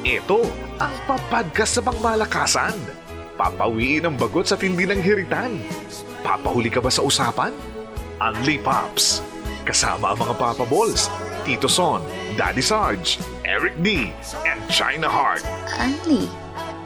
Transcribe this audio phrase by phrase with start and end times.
[0.00, 0.48] Ito
[0.80, 2.72] ang papadkas sa pangmalakasan.
[3.36, 5.60] Papawiin ang bagot sa tindi ng hiritan.
[6.24, 7.52] Papahuli ka ba sa usapan?
[8.16, 9.20] Unli Pops.
[9.60, 11.12] Kasama ang mga Papa Balls,
[11.44, 12.00] Tito Son,
[12.32, 14.08] Daddy Sarge, Eric D,
[14.48, 15.44] and China Heart.
[15.76, 16.32] Unli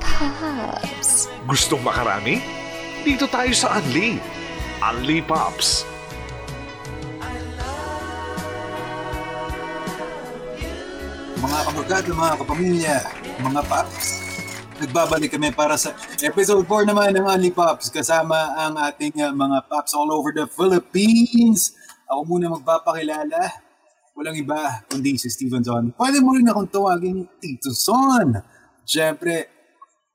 [0.02, 1.30] Pops.
[1.46, 2.42] Gustong makarami?
[3.06, 4.18] Dito tayo sa Unli.
[4.82, 5.86] Unli Pops.
[11.44, 12.96] Mga kamagkado, mga kapamilya,
[13.44, 14.06] mga paps.
[14.80, 15.92] Nagbabalik kami para sa
[16.24, 20.48] episode 4 naman ng Only Pops kasama ang ating uh, mga paps all over the
[20.48, 21.76] Philippines.
[22.08, 23.60] Ako muna magpapakilala.
[24.16, 25.92] Walang iba kundi si Steven Son.
[25.92, 28.40] Pwede mo rin akong tawagin Tito Son.
[28.88, 29.52] Siyempre,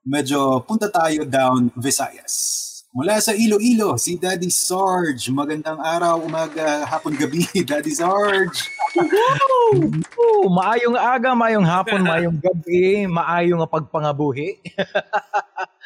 [0.09, 2.65] medyo punta tayo down Visayas.
[2.89, 5.29] Mula sa Iloilo, si Daddy Sarge.
[5.29, 8.65] Magandang araw, umaga, hapon, gabi, Daddy Sarge.
[8.97, 10.49] Woo!
[10.49, 14.57] Maayong aga, maayong hapon, maayong gabi, maayong pagpangabuhi.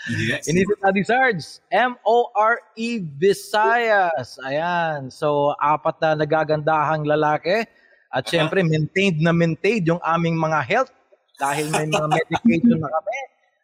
[0.04, 0.52] Yes.
[0.52, 4.36] Ini si Daddy Sarge, M-O-R-E Visayas.
[4.44, 5.08] Ayan.
[5.08, 7.64] So, apat na nagagandahang lalaki.
[8.14, 10.92] At syempre, maintained na maintained yung aming mga health
[11.40, 13.20] dahil may mga medication na kami.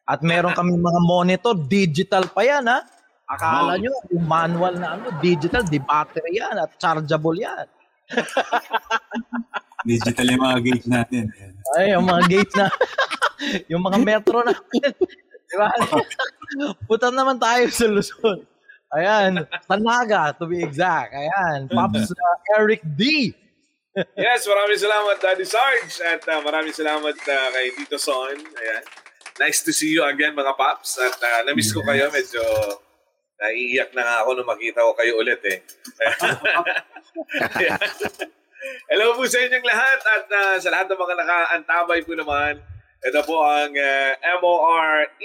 [0.09, 2.81] At meron kami mga monitor, digital pa yan ha.
[3.29, 7.69] Akala nyo, yung manual na ano, digital, di battery yan at chargeable yan.
[9.87, 11.23] Digital yung mga gauge natin.
[11.77, 12.67] Ay, yung mga gates na,
[13.71, 14.53] yung mga metro na.
[15.49, 15.69] Di ba?
[16.85, 18.45] Putan naman tayo sa Luzon.
[18.89, 21.13] Ayan, Tanaga to be exact.
[21.13, 23.33] Ayan, Pops uh, Eric D.
[24.17, 28.33] yes, maraming salamat Daddy Sarge at uh, maraming salamat uh, kay Tito Son.
[28.33, 28.83] Ayan.
[29.39, 32.41] Nice to see you again mga paps at uh, na-miss ko kayo medyo
[33.39, 35.63] naiiyak na nga ako nung makita ko kayo ulit eh.
[38.91, 42.61] Hello po sa inyong lahat at uh, sa lahat ng mga nakaantabay po naman.
[42.99, 44.11] Ito po ang uh,
[44.43, 45.15] MORE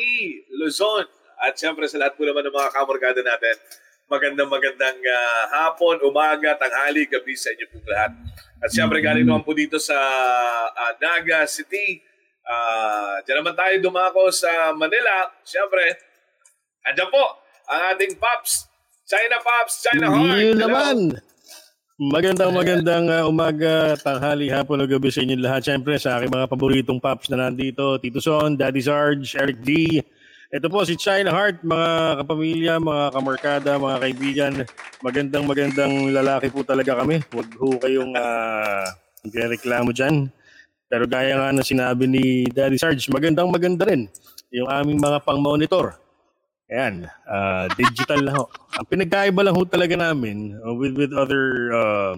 [0.54, 1.06] Luzon
[1.42, 3.56] at siyempre sa lahat po naman ng mga kamorgado natin.
[4.06, 8.12] Magandang magandang uh, hapon, umaga, tanghali, gabi sa inyo po lahat.
[8.62, 9.96] At siyempre galing naman po dito sa
[10.70, 12.00] uh, Naga City.
[12.44, 15.32] Uh, diyan naman tayo dumako sa Manila.
[15.42, 15.82] Siyempre,
[16.84, 17.24] andyan po
[17.72, 18.68] ang ating Pops.
[19.04, 20.36] China Pops, China Heart.
[20.40, 20.64] Yun Hello.
[20.68, 20.96] naman.
[21.94, 25.62] Magandang magandang uh, umaga, tanghali, hapon o gabi sa inyo lahat.
[25.62, 30.02] Siyempre sa aking mga paboritong pops na nandito, Tito Son, Daddy Sarge, Eric D.
[30.50, 34.52] Ito po si China Heart, mga kapamilya, mga kamarkada, mga kaibigan.
[35.06, 37.22] Magandang magandang lalaki po talaga kami.
[37.30, 38.90] Huwag ho kayong uh,
[39.54, 40.34] reklamo dyan.
[40.90, 44.10] Pero gaya nga na sinabi ni Daddy Sarge, magandang maganda rin
[44.50, 45.94] yung aming mga pang-monitor.
[46.74, 48.50] Ayan, uh, digital na ho.
[48.74, 52.14] Ang pinagkaiba lang ho talaga namin uh, with with other uh,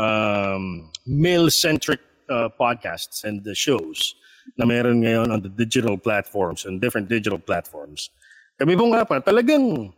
[0.00, 2.00] um, male-centric
[2.32, 4.16] uh, podcasts and the shows
[4.56, 8.08] na meron ngayon on the digital platforms and different digital platforms.
[8.56, 9.92] Kami po nga pa, talagang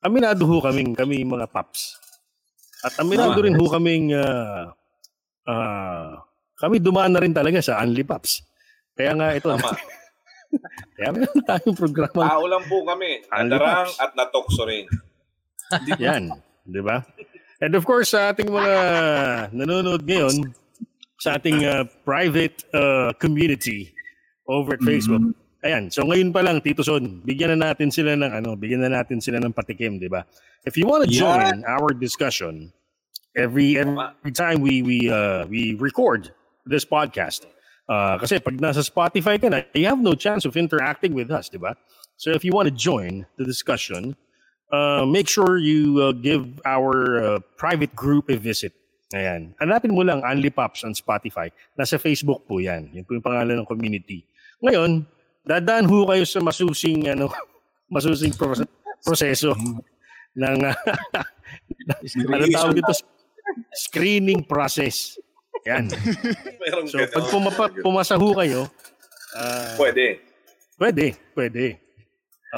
[0.00, 2.00] aminado ho kaming kami mga paps.
[2.80, 4.72] At aminado rin ho kaming uh,
[5.44, 6.24] uh,
[6.56, 8.48] kami dumaan na rin talaga sa Unli Paps.
[8.96, 9.76] Kaya nga ito, Tama.
[10.96, 13.24] kaya meron tayong programa Tao lang po kami.
[13.28, 14.84] Nadarang at natokso rin.
[16.04, 16.28] Yan,
[16.64, 17.00] di ba?
[17.62, 18.74] And of course, sa ating mga
[19.54, 20.52] nanonood ngayon,
[21.16, 23.94] sa ating uh, private uh, community
[24.50, 25.22] over at Facebook.
[25.62, 28.90] Ayan, so ngayon pa lang, Tito Son, bigyan na natin sila ng ano, bigyan na
[28.90, 30.26] natin sila ng patikim, di ba?
[30.66, 31.22] If you want to Yeah.
[31.22, 32.74] join our discussion
[33.38, 36.34] every every time we we uh, we record
[36.66, 37.46] this podcast,
[37.92, 41.52] uh, kasi pag nasa Spotify ka na, you have no chance of interacting with us,
[41.52, 41.76] di ba?
[42.16, 44.16] So if you want to join the discussion,
[44.72, 48.72] uh, make sure you uh, give our uh, private group a visit.
[49.12, 49.52] Ayan.
[49.60, 51.52] Hanapin mo lang Unli Pops on Spotify.
[51.76, 52.88] Nasa Facebook po yan.
[52.96, 54.24] Yan po yung pangalan ng community.
[54.64, 55.04] Ngayon,
[55.44, 57.28] dadaan ho kayo sa masusing, ano,
[57.94, 58.68] masusing proce-
[59.04, 59.52] proseso
[60.32, 60.76] ng, uh,
[62.32, 62.92] ano tawag ito?
[63.76, 65.20] Screening process.
[65.66, 65.86] Yan.
[66.90, 68.66] So, pag pumapa, pumasa ho kayo,
[69.34, 70.22] ah, Pwede.
[70.78, 71.78] Pwede, pwede.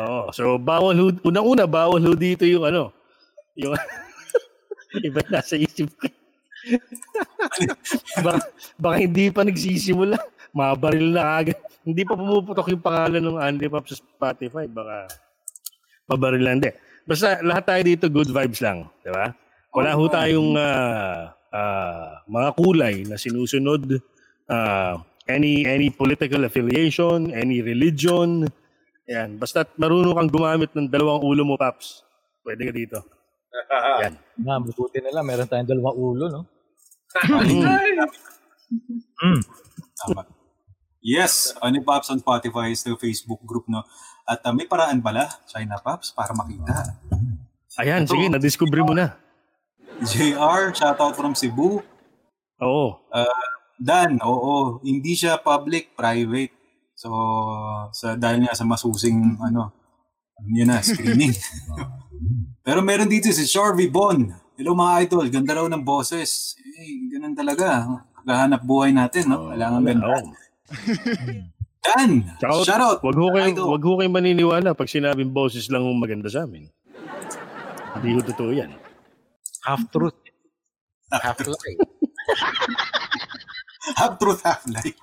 [0.01, 0.33] Oo.
[0.33, 2.91] So, bawal ho, unang-una, bawal ho dito yung ano,
[3.59, 3.75] yung,
[5.09, 6.07] iba nasa isip ko.
[8.25, 8.41] baka,
[8.81, 10.17] baka hindi pa nagsisimula.
[10.55, 11.59] Mabaril na agad.
[11.83, 14.65] Hindi pa pumuputok yung pangalan ng Andy Pop sa Spotify.
[14.71, 15.11] Baka
[16.09, 16.63] pabaril lang.
[16.63, 16.71] Hindi.
[17.05, 18.89] Basta lahat tayo dito good vibes lang.
[19.05, 19.35] Di ba?
[19.75, 24.03] Wala ho tayong ah, ah, mga kulay na sinusunod.
[24.51, 28.45] ah, any any political affiliation, any religion.
[29.09, 29.37] Yan.
[29.37, 32.05] Basta marunong kang gumamit ng dalawang ulo mo, Paps.
[32.45, 32.99] Pwede ka dito.
[34.05, 34.15] Yan.
[34.41, 36.43] Na, mabuti na lang, meron tayong dalawang ulo, no?
[38.65, 38.83] Mm.
[39.23, 39.41] Mm.
[39.95, 40.27] Tama.
[40.99, 43.87] Yes, Only Pops on Spotify is the Facebook group, no?
[44.27, 46.97] At uh, may paraan pala, China Pops, para makita.
[47.79, 49.15] Ayan, sige, na-discover mo na.
[50.01, 51.79] JR, shoutout from Cebu.
[52.59, 52.87] Oo.
[53.77, 56.51] Dan, oo, hindi siya public, private.
[56.95, 57.11] So,
[57.91, 59.75] sa dahil nga sa masusing, ano,
[60.47, 61.35] yun na, screening.
[62.67, 64.17] Pero meron dito si Charvy Bon.
[64.55, 66.55] Hello mga idol, ganda raw ng boses.
[66.57, 67.83] Eh, ganun talaga.
[68.23, 69.51] Gahanap buhay natin, no?
[69.51, 70.07] Kailangan ganda.
[70.09, 70.23] Oo.
[71.85, 72.99] Dan, Tsaka, shoutout.
[73.05, 73.67] wag ho kayo, Idol.
[73.69, 76.71] wag ho kayo maniniwala pag sinabing boses lang ang maganda sa amin.
[77.99, 78.73] Hindi ho totoo yan.
[79.65, 80.19] Half truth.
[81.11, 81.77] Half lie.
[84.01, 84.97] Half truth, half lie.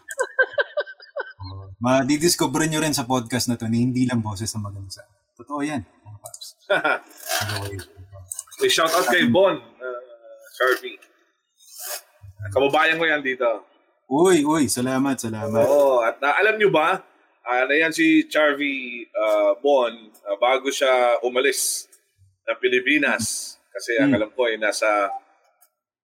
[1.81, 5.03] Madidiscover nyo rin sa podcast na to na hindi lang boses ang maganda sa.
[5.37, 5.81] Totoo yan.
[8.61, 10.01] May shoutout kay Bon, uh,
[10.53, 10.97] Sharpie.
[12.53, 13.65] Kababayan ko yan dito.
[14.05, 15.65] Uy, uy, salamat, salamat.
[15.65, 17.01] Oo, at uh, alam nyo ba,
[17.45, 19.93] uh, na yan si Charvy uh, Bon,
[20.25, 21.89] uh, bago siya umalis
[22.45, 24.17] ng Pilipinas, kasi ang Hmm.
[24.19, 25.09] alam ko ay nasa,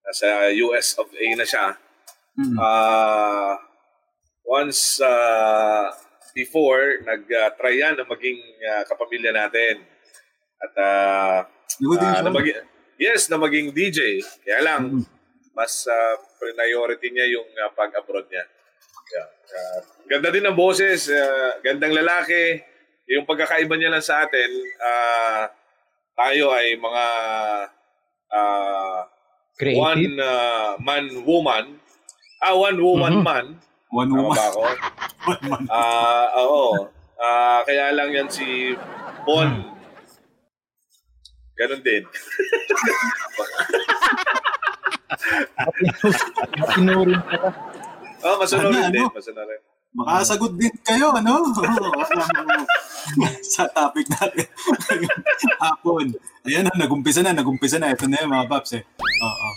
[0.01, 1.75] nasa US of A na siya,
[2.37, 2.53] Mm.
[2.61, 3.57] Ah,
[4.45, 5.89] once uh,
[6.37, 9.81] before, nag-try yan na maging uh, kapamilya natin.
[10.61, 11.37] At uh,
[11.81, 12.61] din na maging,
[13.01, 14.21] yes, na maging DJ.
[14.45, 15.05] Kaya lang, Mm.
[15.57, 18.45] mas uh, priority niya yung uh, pag-abroad niya.
[19.17, 19.27] Yeah.
[19.57, 22.61] Ah, ganda din ng boses, ah, gandang lalaki.
[23.09, 25.49] Yung pagkakaiba niya lang sa atin, ah,
[26.17, 27.05] tayo ay mga
[28.33, 28.99] ah,
[29.55, 29.79] Creative.
[29.79, 31.65] one uh, man woman.
[32.37, 33.23] Ah, one woman Mhm.
[33.23, 33.45] man.
[33.89, 34.35] One woman.
[34.35, 34.61] ba ako?
[35.27, 35.63] One man.
[35.67, 36.87] Ah, oo.
[37.17, 38.75] Ah, kaya lang yan si
[39.25, 39.49] Bon.
[41.53, 42.03] Ganon din.
[46.57, 47.49] Matinurin pala.
[48.23, 49.03] Oh, masunurin Ano, din.
[49.03, 49.13] ano?
[49.13, 49.61] Masunurin.
[49.97, 51.41] Makasagot din kayo, no?
[53.57, 54.45] sa topic natin.
[55.63, 56.13] Hapon.
[56.45, 57.89] Ayan na, nagumpisa na, nagumpisa na.
[57.89, 58.85] Ito na yung mga paps eh.
[59.01, 59.49] Oo.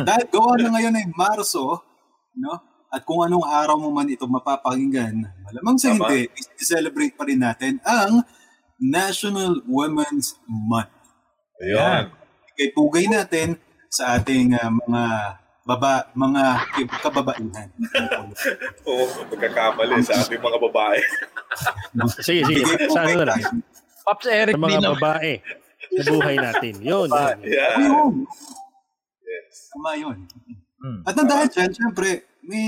[0.00, 1.84] Dahil gawa na ngayon ay Marso,
[2.40, 2.56] no?
[2.88, 6.08] At kung anong araw mo man ito mapapakinggan, malamang sa Tama.
[6.08, 8.24] hindi, i-celebrate pa rin natin ang
[8.80, 10.92] National Women's Month.
[11.60, 12.08] Ayun.
[12.56, 13.60] Ipugay natin
[13.92, 15.04] sa ating ah, mga
[15.62, 16.42] baba, mga
[17.02, 17.68] kababaihan.
[18.88, 20.98] Oo, pagkakamali sa ating mga babae.
[22.24, 22.62] Sige, sige.
[22.88, 23.40] Sa ano na lang?
[24.02, 24.90] Pops Eric Sa mga Dino.
[24.96, 25.32] babae
[25.92, 26.74] sa buhay natin.
[26.80, 27.08] Yun.
[27.12, 27.36] yun.
[27.44, 27.76] Yeah.
[27.76, 28.14] Ayun.
[29.20, 29.68] Yes.
[29.70, 30.18] Tama yun.
[30.80, 31.00] Hmm.
[31.06, 32.08] At nang dahil dyan, syempre,
[32.42, 32.66] may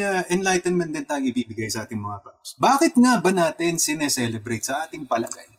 [0.00, 2.56] uh, enlightenment din tayong ibibigay sa ating mga paps.
[2.56, 5.50] Bakit nga ba natin sineselebrate sa ating palagay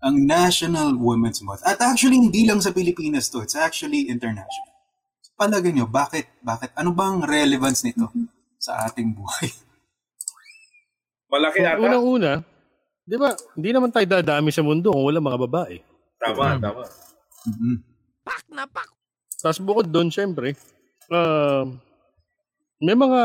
[0.00, 1.60] ang National Women's Month?
[1.68, 3.44] At actually, hindi lang sa Pilipinas to.
[3.44, 4.69] It's actually international.
[5.40, 6.28] Palagay nyo, bakit?
[6.44, 6.76] Bakit?
[6.76, 8.12] Ano bang relevance nito
[8.60, 9.48] sa ating buhay?
[11.32, 11.80] Malaki ata.
[11.80, 12.44] Unang-una,
[13.08, 15.80] di ba, hindi naman tayo dadami sa mundo kung wala mga babae.
[16.20, 16.84] Tama, tama.
[17.48, 17.76] Mhm.
[19.40, 20.52] Tapos bukod doon, syempre,
[21.08, 21.64] uh,
[22.76, 23.22] may mga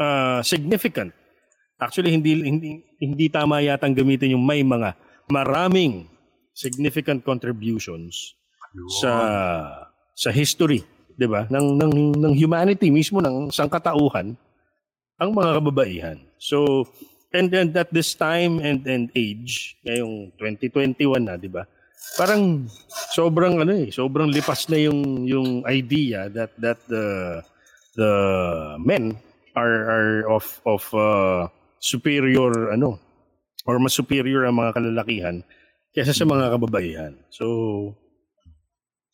[0.00, 1.12] uh, significant.
[1.76, 4.96] Actually, hindi, hindi, hindi tama yatang gamitin yung may mga
[5.28, 6.08] maraming
[6.56, 8.32] significant contributions
[9.04, 9.12] sa
[10.16, 10.80] sa history,
[11.20, 11.44] 'di ba?
[11.52, 14.32] Ng ng ng humanity mismo ng sangkatauhan
[15.20, 16.18] ang mga kababaihan.
[16.40, 16.88] So
[17.36, 21.68] and then at this time and and age, ngayong 2021 na, 'di ba?
[22.16, 22.64] Parang
[23.12, 27.04] sobrang ano eh, sobrang lipas na yung yung idea that that the
[28.00, 28.12] the
[28.80, 29.20] men
[29.52, 31.44] are are of of uh,
[31.76, 32.96] superior ano
[33.68, 35.36] or mas superior ang mga kalalakihan
[35.92, 37.12] kaysa sa mga kababaihan.
[37.28, 37.92] So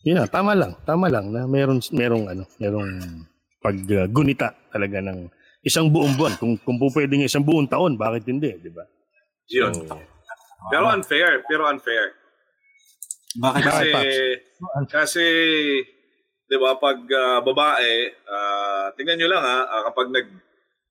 [0.03, 2.91] yun na, tama lang, tama lang na meron merong ano, merong
[3.63, 5.31] paggunita talaga ng
[5.63, 6.35] isang buong buwan.
[6.37, 8.83] Kung kung po pwedeng isang buong taon, bakit hindi, di ba?
[9.51, 9.73] Yun.
[9.75, 9.95] So,
[10.71, 11.43] Pero unfair.
[11.47, 12.19] Pero unfair.
[13.39, 13.63] Bakit?
[13.63, 15.27] Kasi, Bakit, kasi,
[16.47, 20.27] di ba, pag ah, babae, ah, tingnan nyo lang ha, ah, kapag nag,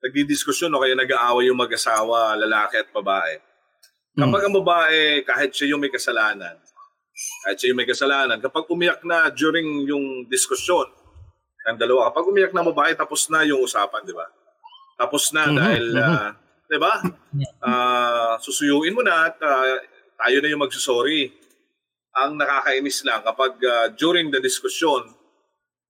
[0.01, 3.37] nagdidiskusyon o kaya nag-aaway yung mag-asawa, lalaki at babae.
[4.11, 6.57] Kapag ang babae, kahit siya yung may kasalanan,
[7.45, 10.87] kahit siya yung may kasalanan, kapag umiyak na during yung diskusyon
[11.69, 14.25] ng dalawa, kapag umiyak na babae, tapos na yung usapan, di ba?
[14.97, 16.29] Tapos na Mhm, dahil, ah,
[16.65, 16.93] di ba?
[17.61, 19.77] Ah, susuyuin mo na at ah,
[20.25, 21.33] tayo na yung magsusorry.
[22.11, 25.05] Ang nakakainis lang kapag ah, during the discussion,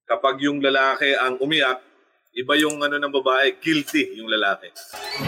[0.07, 1.79] kapag yung lalaki ang umiyak,
[2.31, 4.71] iba yung ano ng babae, guilty yung lalaki.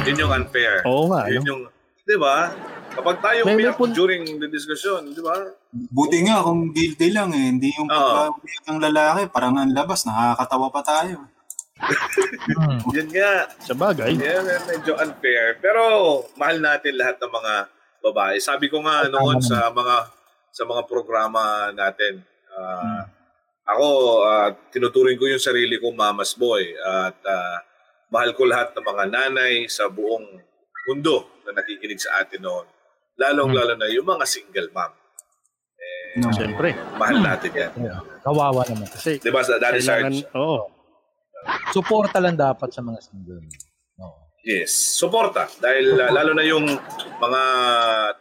[0.07, 0.83] Yun yung unfair.
[0.87, 1.61] Oo nga, Yun yung,
[2.03, 2.51] di ba?
[2.93, 5.33] Kapag tayo May- may umiyak pun- during the discussion, di ba?
[5.73, 7.49] Buti nga kung guilty lang eh.
[7.49, 8.37] Hindi yung pagka
[8.69, 11.25] ng lalaki, parang ang labas, nakakatawa pa tayo.
[11.77, 12.79] Hmm.
[12.95, 13.49] Yun nga.
[13.59, 14.13] Sa bagay.
[14.15, 15.57] Yan, yan, medyo unfair.
[15.57, 15.81] Pero
[16.37, 17.53] mahal natin lahat ng mga
[18.03, 18.35] babae.
[18.37, 19.95] Sabi ko nga noon sa mga
[20.53, 22.21] sa mga programa natin,
[22.53, 23.09] ah,
[23.65, 23.87] ako
[24.21, 27.57] ah, tinuturing ko yung sarili kong mama's boy at ah,
[28.13, 30.37] mahal ko lahat ng mga nanay sa buong
[30.85, 32.67] mundo na nakikinig sa atin noon.
[33.15, 34.93] Lalong-lalo na yung mga single mom.
[36.13, 36.29] No.
[36.29, 36.77] Siyempre.
[36.95, 37.71] Mahal natin yan.
[38.21, 38.85] Kawawa naman.
[38.85, 40.21] Kasi Di ba, Daddy Sarge?
[40.31, 40.69] oo.
[41.69, 43.41] Suporta lang dapat sa mga single.
[43.99, 44.29] Oo.
[44.43, 45.49] Yes, suporta.
[45.57, 46.69] Dahil uh, lalo na yung
[47.17, 47.41] mga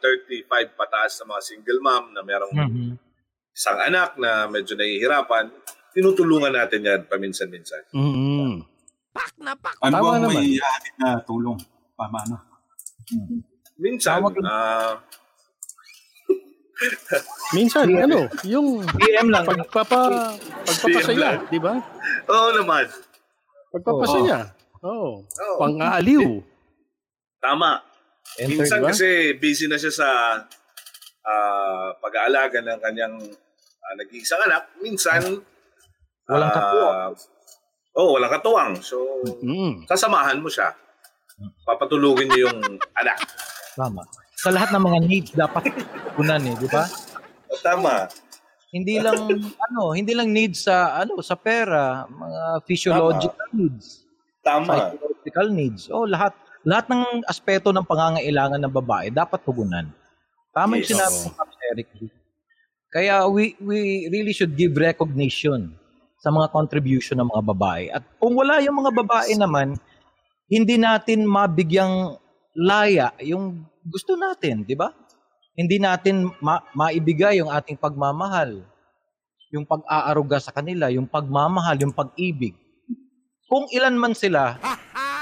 [0.01, 2.97] 35 pataas na mga single mom na merong Mhm.
[3.53, 5.53] isang anak na medyo nahihirapan,
[5.93, 7.85] tinutulungan natin yan paminsan-minsan.
[7.93, 8.65] Mm-mm.
[9.79, 10.41] Ano Tama bang naman.
[10.41, 11.61] may hatid na tulong?
[11.93, 12.41] Paano?
[13.83, 14.95] Minsan, ah,
[17.53, 19.45] Minsan, ano, yung DM lang.
[19.45, 20.35] pagpapa,
[20.65, 21.79] pagpapasaya, di ba?
[22.25, 22.87] oo naman.
[23.71, 24.51] Pagpapasaya.
[24.83, 25.23] Oo.
[25.23, 25.57] Oo.
[25.59, 26.43] Pang-aaliw.
[27.39, 27.79] Tama.
[28.35, 28.89] Enter, Minsan diba?
[28.91, 30.09] kasi busy na siya sa
[31.23, 33.15] ah, pag-aalaga ng kanyang
[33.81, 34.63] ah, nag-iisang anak.
[34.79, 35.23] Minsan,
[36.25, 37.13] Walang ah, katuwang.
[37.93, 38.73] Oo, walang katuwang.
[38.81, 38.97] So,
[39.39, 39.85] Mm.
[39.87, 40.71] sasamahan mo siya.
[41.63, 42.59] Papatulugin niyo yung
[42.97, 43.19] anak.
[43.73, 44.03] Tama.
[44.37, 46.85] Sa lahat ng mga needs dapat tugunan eh, di ba?
[47.63, 48.11] Tama.
[48.73, 49.17] Hindi lang
[49.69, 54.09] ano, hindi lang needs sa ano, sa pera, mga physiological needs,
[54.41, 54.67] Tama.
[54.93, 55.83] psychological needs.
[55.93, 56.33] Oh, lahat
[56.65, 59.91] lahat ng aspeto ng pangangailangan ng babae dapat tugunan.
[60.53, 60.93] Tama yung Yes.
[60.93, 61.25] sinabi Oo.
[61.25, 61.89] ni Pops Eric.
[62.93, 63.81] Kaya we we
[64.13, 65.73] really should give recognition
[66.21, 67.85] sa mga contribution ng mga babae.
[67.89, 69.75] At kung wala yung mga babae naman,
[70.47, 72.15] hindi natin mabigyang
[72.55, 74.93] laya yung gusto natin, di ba?
[75.53, 78.65] Hindi natin ma- maibigay yung ating pagmamahal,
[79.51, 82.57] yung pag-aaruga sa kanila, yung pagmamahal, yung pag-ibig.
[83.45, 84.57] Kung ilan man sila,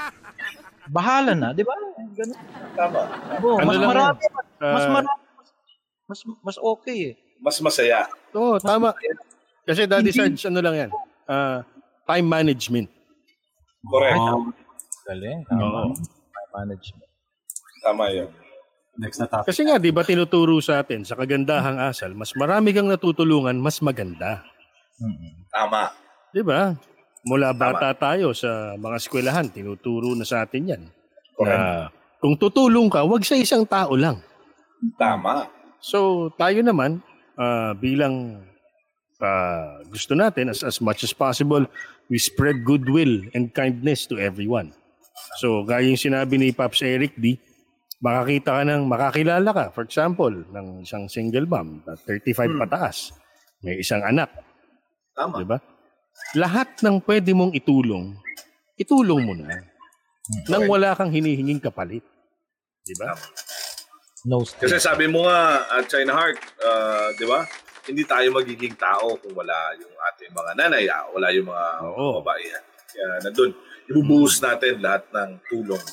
[0.88, 1.75] bahala na, di ba?
[2.12, 2.38] Ganun.
[2.72, 3.00] Tama.
[3.40, 5.22] Oo, Ano mas lang marami, mas, mas Ah, marami,
[6.06, 7.14] mas, mas okay eh.
[7.40, 8.06] Mas masaya.
[8.32, 8.94] Oo, tama.
[9.64, 10.90] Kasi Daddy Hindi- Sarge, ano lang yan?
[11.25, 11.62] Ah,
[12.06, 12.88] time management.
[13.82, 14.18] Correct.
[14.20, 14.46] Oh,
[15.06, 15.42] Galing.
[15.49, 15.90] Oo.
[15.90, 17.10] Time management.
[17.80, 18.30] Tama yun.
[19.00, 19.49] next na topic.
[19.49, 23.80] Kasi nga, di ba tinuturo sa atin sa kagandahang asal, mas marami kang natutulungan, mas
[23.80, 24.44] maganda.
[25.49, 25.88] Tama.
[26.37, 26.76] Di ba?
[27.25, 30.82] Mula bata tayo sa mga eskwelahan, tinuturo na sa atin yan.
[31.37, 31.56] Correct.
[31.56, 31.88] Na
[32.20, 34.20] kung tutulong ka, wag sa isang tao lang.
[35.00, 35.49] Tama.
[35.80, 37.00] So, tayo naman,
[37.40, 38.44] ah, bilang
[39.25, 41.64] ah, gusto natin, as, as much as possible,
[42.12, 44.76] we spread goodwill and kindness to everyone.
[45.40, 47.40] So, gaya yung sinabi ni Pops Eric D,
[48.00, 52.61] makakita ka ng, makakilala ka, for example, ng isang single mom, na 35 Hmm.
[52.64, 53.12] pataas,
[53.61, 54.33] may isang anak,
[55.12, 55.37] Tama.
[55.37, 55.59] di ba?
[56.35, 58.16] Lahat ng pwede mong itulong,
[58.76, 59.52] itulong mo na.
[60.49, 62.04] Nang wala kang hinihinging kapalit.
[62.87, 63.12] Di ba?
[64.25, 64.69] No stress.
[64.69, 67.45] Kasi sabi mo nga, at China Heart, ah, di ba?
[67.88, 72.21] Hindi tayo magiging tao kung wala yung ating mga nanay, ah, wala yung mga Oo.
[72.21, 72.47] babae.
[72.90, 73.50] Kaya nandun,
[73.88, 75.85] ibubuhos natin lahat ng tulong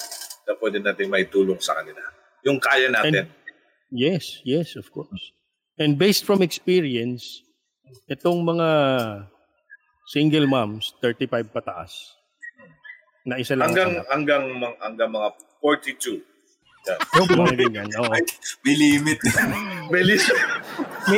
[0.47, 1.99] na pwede natin may tulong sa kanila.
[2.47, 3.27] Yung kaya natin.
[3.91, 5.35] Yes, yes, of course.
[5.75, 7.43] And based from experience,
[8.07, 8.69] itong mga
[10.07, 12.15] single moms, 35 pataas,
[13.27, 16.23] na isa lang hanggang, ang hanggang, mga- hanggang mga 42.
[16.87, 16.99] Yan.
[17.19, 17.35] anak.
[17.35, 18.11] Mga ganyan, oo.
[18.63, 19.19] May limit.
[19.91, 20.23] Belis.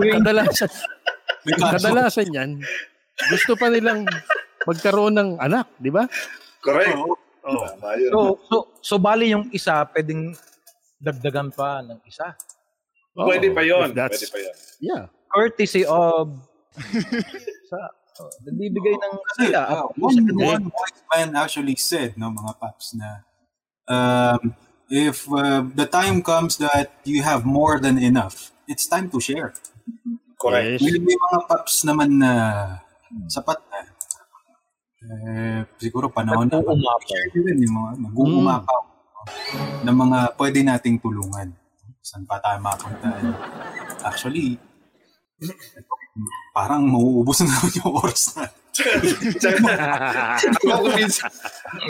[0.00, 0.72] May kadalasan,
[1.44, 2.50] May kadalasan yan,
[3.28, 4.08] gusto pa nilang
[4.64, 6.08] magkaroon ng anak, di ba?
[6.64, 6.96] Correct.
[7.44, 8.12] Tama yun.
[8.12, 8.56] So, so,
[8.88, 10.32] so bali yung isa, pwedeng
[10.96, 12.32] dagdagan pa ng isa.
[13.20, 13.60] Oo, pwede pa
[13.92, 14.56] that's- Pwede pa yun.
[14.80, 15.02] Yeah.
[15.28, 16.32] Courtesy of
[17.68, 17.78] sa
[18.24, 19.60] oh, nagbibigay ng sila.
[19.68, 23.28] Uh, one, one wise man actually said, no, mga paps, na
[23.92, 24.56] um,
[24.88, 29.52] if uh, the time comes that you have more than enough, it's time to share.
[30.40, 30.80] Correct.
[30.80, 30.80] Yes.
[30.80, 32.32] May, may mga paps naman na
[33.28, 33.97] sapat na.
[34.98, 36.58] Eh, siguro panahon na.
[37.30, 38.82] Din yung mga nag-uumapaw
[39.86, 41.54] ng mga pwede nating tulungan.
[42.02, 43.06] Saan pa tayo mapunta?
[44.02, 44.58] Actually,
[46.50, 48.50] parang mauubos na naman yung oras na.
[50.70, 51.30] Ako minsan.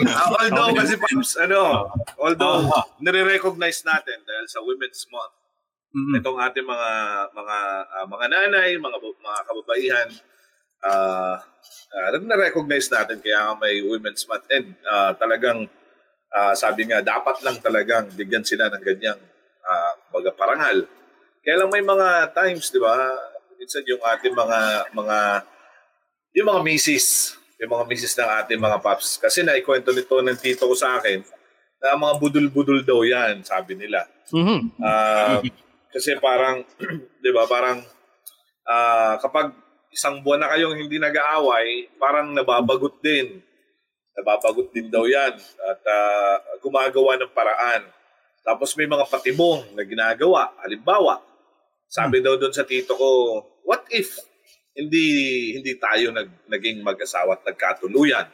[0.09, 1.85] Ah, although kasi Pops, ano,
[2.17, 2.85] although Ah.
[2.97, 5.33] nire-recognize natin dahil sa Women's Month,
[5.89, 6.21] Mm.
[6.21, 6.89] itong ating mga
[7.33, 7.57] mga
[7.89, 10.09] ah, mga nanay, mga mga kababaihan,
[10.85, 11.43] ah
[11.93, 15.67] uh, na-recognize natin kaya may Women's Month and ah, talagang
[16.31, 19.19] ah, sabi nga dapat lang talagang bigyan sila ng ganyang
[19.65, 20.85] uh, baga parangal.
[21.41, 22.95] Kaya lang may mga times, 'di ba?
[23.57, 24.59] Minsan yung ating mga
[24.93, 25.17] mga
[26.37, 29.19] yung mga misis yung mga misis ng ating mga paps.
[29.19, 31.19] Kasi naikwento nito ng tito ko sa akin
[31.83, 34.07] na mga budul-budul daw yan, sabi nila.
[34.31, 34.79] Mhm.
[34.79, 35.43] Ah,
[35.91, 36.63] kasi parang,
[37.23, 37.83] di ba, parang
[38.63, 39.51] ah, kapag
[39.89, 43.41] isang buwan na kayong hindi nag-aaway, parang nababagot din.
[44.19, 47.87] Nababagot din daw yan at ah, gumagawa ng paraan.
[48.43, 50.51] Tapos may mga patibong na ginagawa.
[50.65, 51.21] Halimbawa,
[51.89, 54.17] sabi daw doon sa tito ko, what if
[54.77, 55.05] hindi
[55.57, 58.27] hindi tayo nag, naging mag-asawa at nagkatuluyan?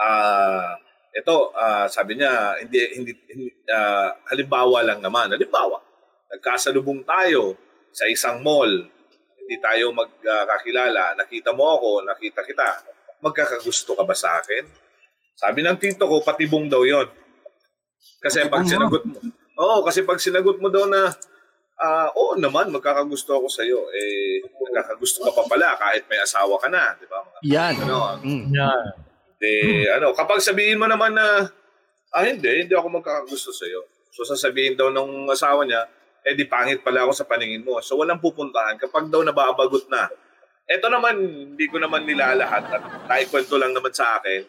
[0.00, 0.80] Ah,
[1.12, 5.30] ito, ah, sabi niya, hindi, hindi, hindi ah, halimbawa lang naman.
[5.30, 5.78] Halimbawa,
[6.32, 7.54] nagkasalubong tayo
[7.92, 8.88] sa isang mall,
[9.42, 12.68] hindi tayo magkakilala, nakita mo ako, nakita kita,
[13.20, 14.64] magkakagusto ka ba sa akin?
[15.34, 17.10] Sabi ng tito ko, patibong daw yon.
[18.22, 19.18] Kasi pag sinagot mo,
[19.58, 21.10] oo, kasi pag sinagot mo daw na,
[21.82, 26.54] ah, oo naman, magkakagusto ako sa iyo, eh, magkakagusto ka pa pala kahit may asawa
[26.62, 27.18] ka na, di ba?
[27.18, 27.74] Mga Yan.
[27.82, 28.44] Ano, Mm.
[28.54, 28.86] Yan.
[29.42, 31.50] eh, ano, kapag sabihin mo naman na,
[32.14, 33.82] ah, hindi, hindi ako magkakagusto sa iyo.
[34.14, 35.82] So, sasabihin daw ng asawa niya,
[36.22, 37.82] eh, di pangit pala ako sa paningin mo.
[37.82, 38.78] So, walang pupuntahan.
[38.78, 40.06] Kapag daw nababagot na,
[40.70, 41.18] eto naman,
[41.54, 44.46] hindi ko naman nilalahat at naikwento lang naman sa akin.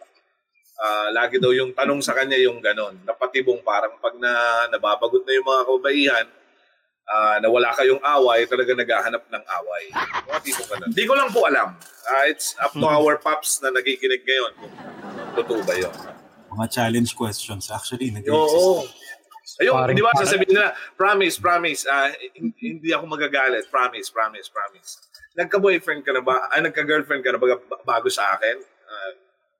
[0.77, 2.97] Ah, lagi daw yung tanong sa kanya yung ganon.
[3.05, 4.31] Napatibong parang pag na
[4.69, 6.25] nababagot na yung mga kababaihan,
[7.09, 9.83] ah, na wala kayong away, talaga naghahanap ng away.
[10.29, 10.89] Mga tipo ganun.
[10.93, 11.77] Di ko lang po alam.
[12.05, 14.73] Ah, it's up to our paps na nakikinig ngayon kung
[15.41, 15.93] totoo ba yun.
[16.53, 18.61] Mga challenge questions actually nag-exist.
[18.61, 18.85] Oo.
[19.61, 21.81] Ayun, Parang- di ba sasabihin nila, promise, promise,
[22.33, 24.97] hin- hindi ako magagalit, promise, promise, promise.
[25.37, 26.49] Nagka-boyfriend ka na ba?
[26.49, 28.57] Ay, nagka-girlfriend ka na ba bago sa akin?
[28.85, 29.11] Ah,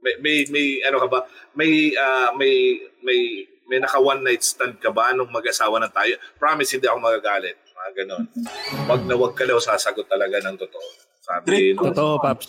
[0.01, 1.19] may, may, may, ano ka ba?
[1.53, 3.19] May, ah, may, may,
[3.69, 6.17] may naka one night stand ka ba nung mag-asawa na tayo?
[6.38, 7.57] Promise, hindi ako magagalit.
[7.73, 8.23] Mga ganon.
[8.85, 10.88] Wag na wag ka daw sasagot talaga ng totoo.
[11.23, 11.89] Sabi, Trick no?
[11.93, 12.45] Totoo, Paps.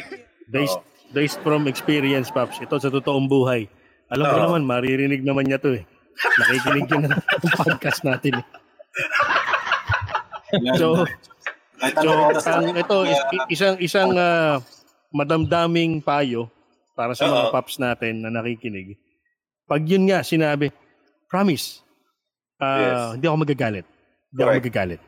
[0.48, 1.12] Based, Oo.
[1.12, 2.56] based from experience, Paps.
[2.56, 3.68] Ito sa totoong buhay.
[4.08, 5.84] Alam ko naman, maririnig naman niya to eh.
[6.18, 7.14] Nakikinig yun ng
[7.54, 8.42] podcast natin.
[10.80, 11.04] So,
[12.02, 12.10] so
[12.48, 13.20] ang, ito, is,
[13.52, 14.58] isang, isang ah,
[15.12, 16.50] madamdaming payo
[16.96, 17.54] para sa mga.
[17.54, 18.98] Paps natin na nakikinig.
[19.68, 20.72] Pag yun nga, sinabi,
[21.30, 21.84] promise,
[22.58, 23.20] ah, Yes.
[23.20, 23.86] hindi ako magagalit.
[24.32, 24.64] Hindi ako Correct.
[24.64, 25.00] magagalit.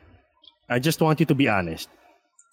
[0.71, 1.91] I just want you to be honest.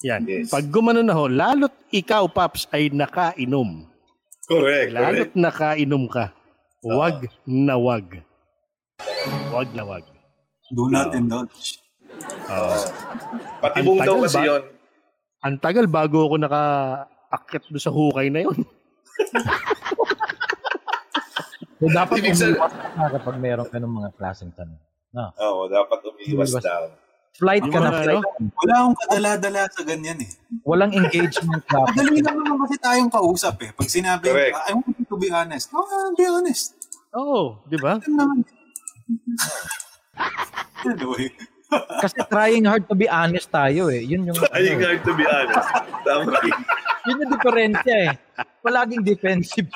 [0.03, 0.27] Yan.
[0.27, 0.51] Yes.
[0.51, 3.87] Pag gumano na ho, lalo't ikaw, Paps, ay nakainom.
[4.49, 4.92] Correct, correct.
[4.97, 6.33] Lalo't nakainom ka,
[6.83, 8.25] wag na wag.
[9.48, 10.04] Wag na wag.
[10.70, 11.80] Do not indulge.
[13.58, 14.46] Patibong Ang daw tagal kasi ba?
[14.46, 14.62] yun.
[15.38, 18.58] Ang tagal bago ako naka-akit doon sa hukay na yun.
[21.78, 24.80] So, dapat Ibig umiwas ka kapag meron ka ng mga klaseng tanong.
[25.08, 25.30] No.
[25.38, 26.64] Oo, dapat umiiwas Umiwas.
[26.66, 26.82] daw.
[27.38, 28.24] Flight ka na flight.
[28.58, 30.30] Wala akong kadala-dala sa ganyan eh.
[30.66, 31.94] Walang engagement dapat.
[31.94, 33.70] Madali naman kasi tayong kausap eh.
[33.70, 34.58] Pag sinabi, Correct.
[34.58, 35.70] I want you to be honest.
[35.70, 36.74] Oh, be honest.
[37.14, 38.02] Oo, oh, di ba?
[38.02, 38.38] Ano naman?
[40.85, 41.29] Anyway.
[42.01, 44.01] Kasi trying hard to be honest tayo eh.
[44.01, 45.68] Yun yung, Trying ano, hard to be honest.
[46.01, 46.33] Tama.
[47.05, 48.12] yun yung diferensya eh.
[48.64, 49.68] Palaging defensive.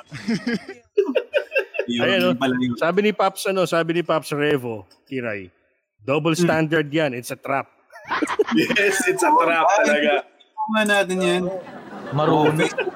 [1.84, 2.34] Yun, Ayan, oh.
[2.38, 2.72] yun.
[2.80, 5.50] Sabi ni Paps, ano, sabi ni Paps Revo, Kiray,
[6.00, 7.68] double standard yan, it's a trap.
[8.56, 10.24] Yes, it's a trap talaga.
[10.30, 11.42] Tama natin yan.
[12.14, 12.54] Marunong.
[12.56, 12.94] Facebook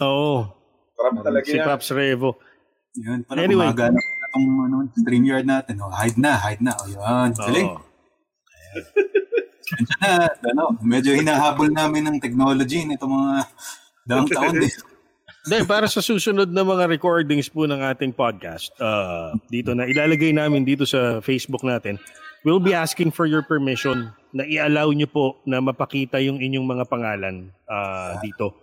[0.00, 0.48] Oo,
[0.94, 1.66] Trap talaga si yan.
[1.66, 2.38] Paps Revo.
[2.96, 3.68] Yun, Anyway.
[3.74, 3.90] anyway.
[4.34, 5.78] Itong ano, StreamYard natin.
[5.78, 6.74] Oh, hide na, hide na.
[6.82, 7.70] O yun, galing.
[9.78, 10.10] Nandiyan na,
[10.50, 13.46] ano, medyo hinahabol namin ng technology nito mga
[14.10, 14.74] daang taon eh.
[15.44, 20.34] Hindi, para sa susunod na mga recordings po ng ating podcast, uh, dito na ilalagay
[20.34, 22.00] namin dito sa Facebook natin,
[22.42, 26.84] we'll be asking for your permission na i-allow nyo po na mapakita yung inyong mga
[26.88, 28.56] pangalan uh, dito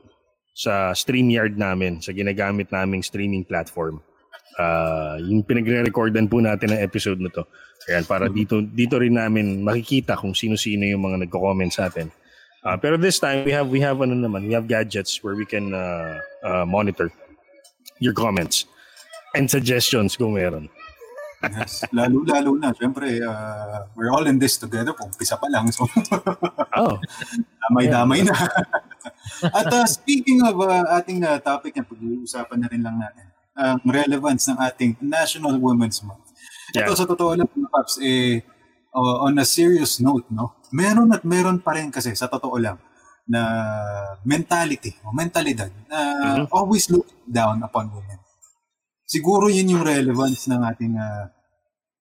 [0.58, 4.02] sa StreamYard namin, sa ginagamit naming streaming platform.
[4.60, 7.44] Uh, yung pinagre-recordan po natin ng episode na to.
[7.90, 12.12] Ayan, para dito, dito rin namin makikita kung sino-sino yung mga nagko-comment sa atin.
[12.62, 15.50] Uh, pero this time we have we have ano naman, we have gadgets where we
[15.50, 17.10] can uh, uh, monitor
[17.98, 18.70] your comments
[19.34, 20.70] and suggestions kung meron.
[21.42, 22.70] Yes, lalo-lalo na.
[22.78, 24.94] Siyempre, uh, we're all in this together.
[24.94, 25.74] Kung pisa pa lang.
[25.74, 25.90] So,
[26.78, 27.02] Oh,
[27.66, 28.38] damay-damay na.
[29.58, 33.26] At uh, speaking of uh, ating uh, topic na pag-uusapan na rin lang natin,
[33.58, 36.32] ang relevance ng ating National Women's Month.
[36.72, 36.98] Ito Yeah.
[36.98, 38.40] sa totoo lang, Paps, eh,
[38.96, 40.56] uh, on a serious note, no?
[40.72, 42.80] meron at meron pa rin kasi sa totoo lang
[43.28, 43.42] na
[44.24, 46.00] mentality o mentalidad na
[46.50, 48.20] always look down upon women.
[49.06, 51.28] Siguro yun yung relevance ng ating uh,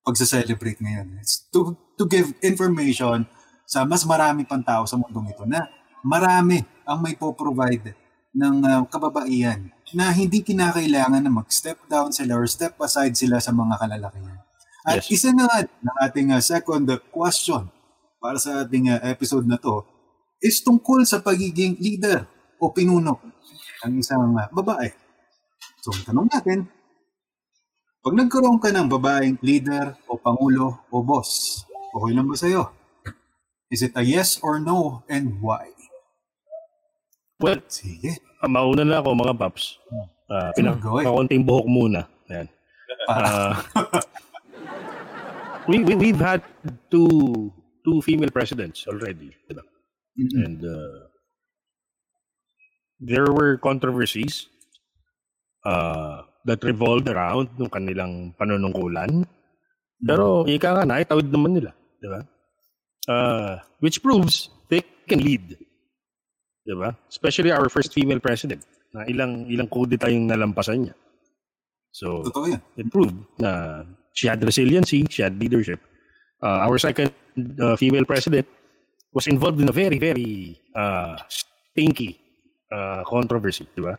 [0.06, 1.18] pagsa-celebrate ngayon.
[1.18, 3.26] It's to, to give information
[3.66, 5.66] sa mas marami pang tao sa mundong ito na
[6.06, 7.94] marami ang may po-provide
[8.30, 13.50] ng uh, kababaihan na hindi kinakailangan na mag-step down sila or step aside sila sa
[13.50, 14.38] mga kalalakihan.
[14.86, 15.12] At Yes.
[15.12, 17.68] isa na nga ng ating uh, second question
[18.16, 19.84] para sa ating uh, episode na to
[20.40, 22.24] is tungkol sa pagiging leader
[22.56, 23.20] o pinuno
[23.84, 24.88] ng isang uh, babae.
[25.84, 26.58] So, ang tanong natin,
[28.00, 31.60] pag nagkaroon ka ng babaeng leader o pangulo o boss,
[31.92, 32.72] okay lang ba sa'yo?
[33.68, 35.68] Is it a yes or no and why?
[37.40, 38.20] Well, Sige.
[38.44, 39.80] ah, mauna na ako mga paps.
[39.90, 39.96] Uh,
[40.28, 40.54] Go ahead.
[40.56, 42.04] pinakaunting buhok muna.
[42.28, 42.46] Yan.
[43.08, 43.64] Ah,
[45.70, 46.44] we, we, we've had
[46.92, 47.48] two
[47.82, 49.32] two female presidents already.
[49.48, 49.64] Diba?
[50.20, 50.44] Mm-mm.
[50.44, 51.00] And uh,
[53.00, 54.46] there were controversies
[55.64, 59.24] uh, that revolved around nung kanilang panunungkulan.
[60.00, 61.72] Pero ika nga, naitawid naman nila.
[62.00, 62.20] Di ba?
[63.08, 65.56] Uh, which proves they can lead.
[66.70, 66.94] Di ba?
[67.10, 68.62] Especially our first female president
[68.94, 70.94] na ilang ilang kudeta yung nalampasan niya.
[71.90, 72.62] So, Totoo yan.
[72.78, 73.82] it proved na
[74.14, 75.82] she had resiliency, she had leadership.
[76.38, 77.10] Uh, our second
[77.58, 78.46] uh, female president
[79.10, 82.14] was involved in a very, very uh, stinky
[82.70, 83.98] uh, controversy, di ba?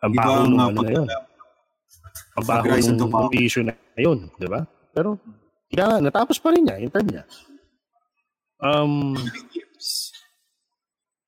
[0.00, 1.08] Ang baho nung ano na yun.
[2.40, 2.64] Ang baho
[2.96, 4.64] nung issue na yun, di ba?
[4.96, 5.20] Pero,
[5.68, 7.24] kaya natapos pa rin niya, in term niya.
[8.64, 9.12] Um,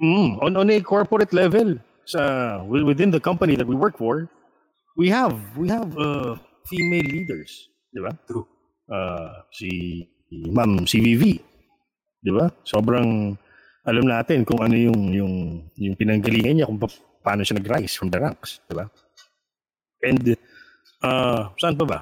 [0.03, 4.29] mm, on, on a corporate level, sa wi- within the company that we work for,
[4.97, 6.37] we have we have uh,
[6.69, 8.13] female leaders, di ba?
[8.29, 8.47] True.
[8.87, 11.23] Uh, si Ma'am CVV,
[12.23, 12.51] di ba?
[12.67, 13.35] Sobrang
[13.85, 15.35] alam natin kung ano yung yung
[15.77, 18.87] yung pinanggalingan niya kung pa- paano siya nag-rise from the ranks, di ba?
[20.05, 20.37] And
[21.05, 21.99] uh, saan pa ba?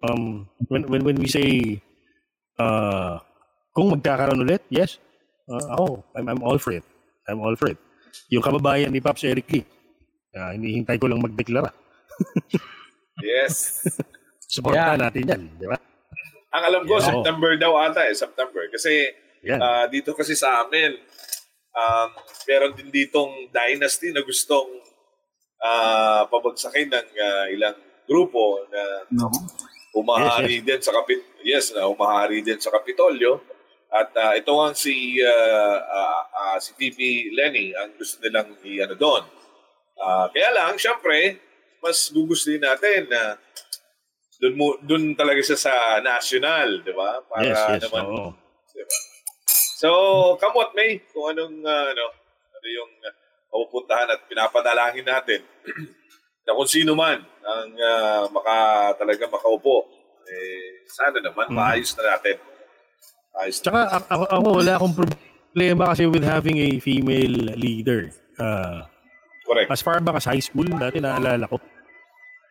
[0.00, 1.80] Um, when when when we say
[2.60, 3.20] uh,
[3.76, 5.00] kung magkakaroon ulit, yes.
[5.50, 6.86] Uh, ako, I'm, I'm all for it.
[7.30, 7.78] I'm all for it.
[8.28, 9.62] Yung kababayan ni Pops Eric Lee,
[10.34, 11.70] uh, hinihintay ko lang magdeklara.
[13.20, 13.84] Yes.
[14.48, 14.98] Supportan Yeah.
[14.98, 15.76] natin yan, di ba?
[16.50, 17.06] Ang alam ko, Yeah.
[17.12, 18.64] September daw ata eh, September.
[18.72, 19.06] Kasi
[19.44, 19.60] Yan.
[19.60, 20.96] ah, dito kasi sa amin,
[21.70, 22.08] um,
[22.48, 24.66] meron din ditong dynasty na gustong
[25.60, 27.76] ah, pabagsakin ng ah, ilang
[28.08, 29.28] grupo na No?
[29.92, 33.42] umahari din sa kapit yes na umahari din sa Kapitolyo
[33.90, 38.94] at ah, ito ang si ah, ah, ah, si VP Lenny ang gusto nilang i-ano
[38.94, 39.26] doon.
[39.98, 41.42] Ah, kaya lang syempre
[41.82, 43.40] mas gugustuhin natin na
[44.40, 47.20] doon mo doon talaga siya sa national, 'di ba?
[47.28, 47.82] Para yes, yes.
[47.88, 48.30] naman oo.
[48.72, 48.96] Diba?
[49.80, 49.88] So,
[50.36, 52.04] kamot may kung anong uh, ano,
[52.52, 53.14] ano yung uh,
[53.52, 55.40] mapupuntahan at pinapadalangin natin
[56.44, 58.56] na kung sino man ang uh, maka
[59.00, 59.88] talaga makaupo
[60.30, 61.56] eh sana naman Mm.
[61.56, 62.36] maayos na natin.
[63.40, 63.56] Ayos.
[63.64, 68.12] Tsaka ako, ako wala akong problema kasi with having a female leader.
[68.36, 68.84] Uh,
[69.48, 69.68] Correct.
[69.72, 71.56] as far back as high school, dati naalala ko.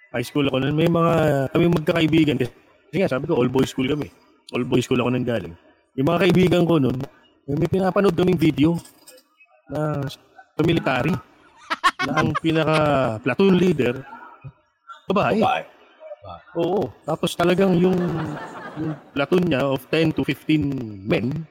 [0.09, 1.13] High school ako nun, may mga,
[1.53, 2.35] kami magkakaibigan.
[2.41, 4.09] Kasi nga, sabi ko, all boys school kami.
[4.57, 5.53] All boys school ako nang galing.
[5.93, 6.97] Yung mga kaibigan ko nun,
[7.45, 8.73] may, pinapanood kaming video
[9.69, 11.13] na sa military
[12.09, 12.77] na ang pinaka
[13.21, 14.01] platoon leader,
[15.05, 15.37] babae.
[15.37, 15.65] Bye.
[16.57, 16.89] Oo.
[17.05, 17.95] Tapos talagang yung
[19.13, 21.45] platoon niya of 10 to 15 men,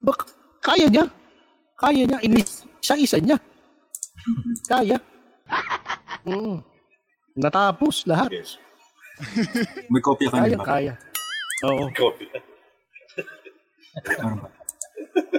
[0.00, 0.28] bak,
[0.64, 1.06] kaya niya.
[1.74, 2.18] Kaya niya.
[2.24, 3.38] Isa-isa niya.
[4.68, 4.98] Kaya.
[6.24, 6.64] Mm.
[7.36, 8.32] Natapos lahat.
[8.32, 8.56] Yes.
[9.92, 10.96] May kopya ka Kaya, kaya.
[11.68, 11.92] Oo.
[11.92, 12.08] Ba?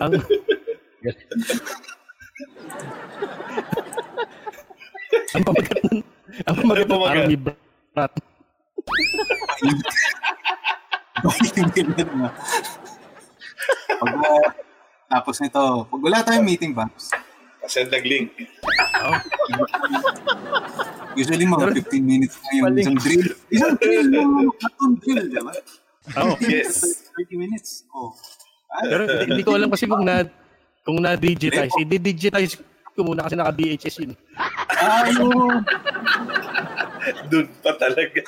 [0.06, 0.14] Ang,
[5.36, 6.00] ang pamagat nun,
[6.46, 8.14] ang pamagat parang ni Brat.
[13.96, 14.46] Pag uh,
[15.10, 16.90] tapos nito, pag wala tayong meeting ba?
[17.66, 18.30] Send ng link.
[21.20, 23.26] Usually mga 15 minutes na yung isang drill.
[23.50, 25.54] Isang drill, yung platoon drill, di ba?
[26.22, 26.34] Oo.
[26.46, 27.08] Yes.
[27.18, 27.88] 30 minutes.
[27.90, 28.14] Oh.
[28.70, 30.28] Ah, Pero hindi, hindi ko alam kasi kung na
[30.86, 31.74] kung na-digitize.
[31.82, 32.62] I-digitize
[32.94, 34.14] ko muna kasi naka-VHS yun.
[34.78, 35.64] Ayun.
[37.32, 38.22] Doon pa talaga.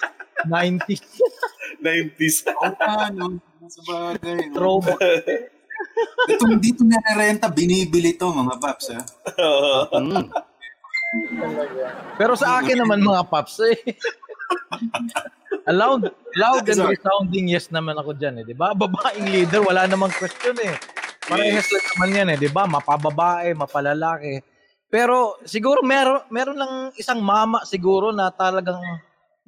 [1.80, 2.45] 90s.
[2.45, 2.58] 90s.
[2.58, 3.25] O paano?
[3.67, 4.49] Sa bagay.
[4.49, 4.53] no?
[4.56, 5.01] Throwback.
[6.32, 9.01] Ito, dito nare-renta, binibili to mga paps, ha?
[9.93, 10.25] Mm.
[12.17, 13.77] Pero sa akin naman mga paps eh.
[15.80, 16.97] loud, loud and Sorry.
[16.97, 18.45] resounding yes naman ako dyan eh.
[18.45, 18.73] Di ba?
[18.75, 20.75] Babaeng leader, wala namang question eh.
[21.27, 22.38] Parehas lang naman yan eh.
[22.39, 22.67] Di ba?
[22.67, 24.43] Mapababae, mapalalaki.
[24.88, 28.80] Pero siguro meron, meron lang isang mama siguro na talagang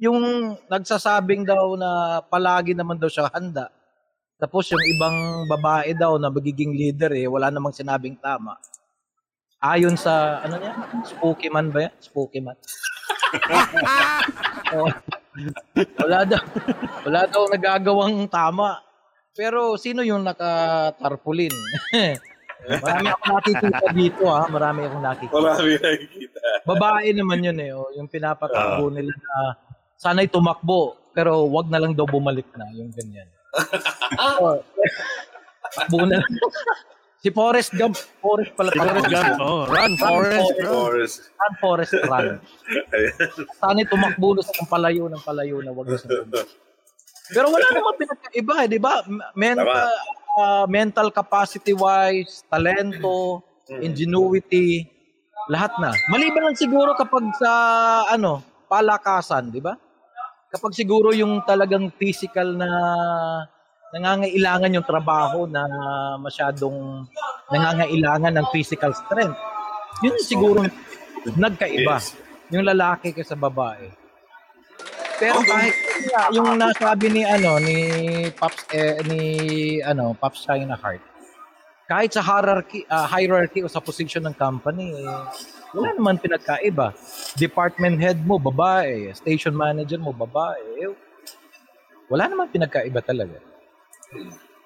[0.00, 3.68] yung nagsasabing daw na palagi naman daw siya handa.
[4.40, 8.56] Tapos yung ibang babae daw na magiging leader eh, wala namang sinabing tama.
[9.60, 10.72] ayon sa, ano niya,
[11.04, 11.94] spooky man ba yan?
[12.00, 12.56] Spooky man.
[14.72, 14.88] oh,
[16.00, 16.42] wala daw,
[17.04, 18.80] wala daw nagagawang tama.
[19.36, 21.52] Pero sino yung nakatarpulin?
[22.84, 24.48] Marami akong nakikita dito ha.
[24.48, 25.36] Marami akong nakikita.
[25.36, 26.40] Marami nakikita.
[26.64, 27.70] Babae naman yun eh.
[27.72, 27.88] Oh.
[27.96, 29.36] Yung pinapatakbo nila na
[30.00, 32.64] sana'y tumakbo pero wag na lang daw bumalik na.
[32.72, 33.28] Yung ganyan.
[34.40, 34.56] oh,
[35.74, 36.32] takbo na lang.
[37.20, 38.00] Si Forrest Gump.
[38.24, 38.72] Forrest pala.
[38.72, 39.36] Forrest Gump.
[39.44, 40.48] Oh, run, Forrest.
[40.56, 40.64] Forrest.
[40.64, 41.16] Forrest.
[41.36, 42.26] Run, Forrest, run.
[43.60, 46.08] Sana'y tumakbo na sa palayo ng palayo na wag na sa
[47.30, 49.04] Pero wala namang pinagkaiba eh, di ba?
[49.36, 49.92] Mental,
[50.40, 54.88] ah, mental capacity wise, talento, ingenuity,
[55.46, 55.92] lahat na.
[56.08, 57.52] Maliban lang siguro kapag sa
[58.10, 59.78] ano, palakasan, di ba?
[60.50, 62.70] Kapag siguro yung talagang physical na
[63.94, 65.62] nangangailangan yung trabaho na
[66.18, 67.06] masyadong
[67.50, 69.38] nangangailangan ng physical strength.
[70.02, 70.58] Yun yung siguro
[71.38, 71.98] nagkaiba.
[71.98, 72.14] Yes.
[72.50, 73.90] Yung lalaki kaysa babae.
[75.20, 75.74] Pero kahit
[76.32, 77.76] yung nasabi ni ano ni
[78.32, 79.22] Pops eh, ni
[79.84, 81.04] ano Pops China Heart.
[81.90, 85.14] Kahit sa hierarchy ah, hierarchy o sa position ng company, eh,
[85.70, 86.94] wala naman pinagkaiba.
[87.34, 90.90] Department head mo babae, station manager mo babae.
[92.10, 93.38] Wala naman pinagkaiba talaga.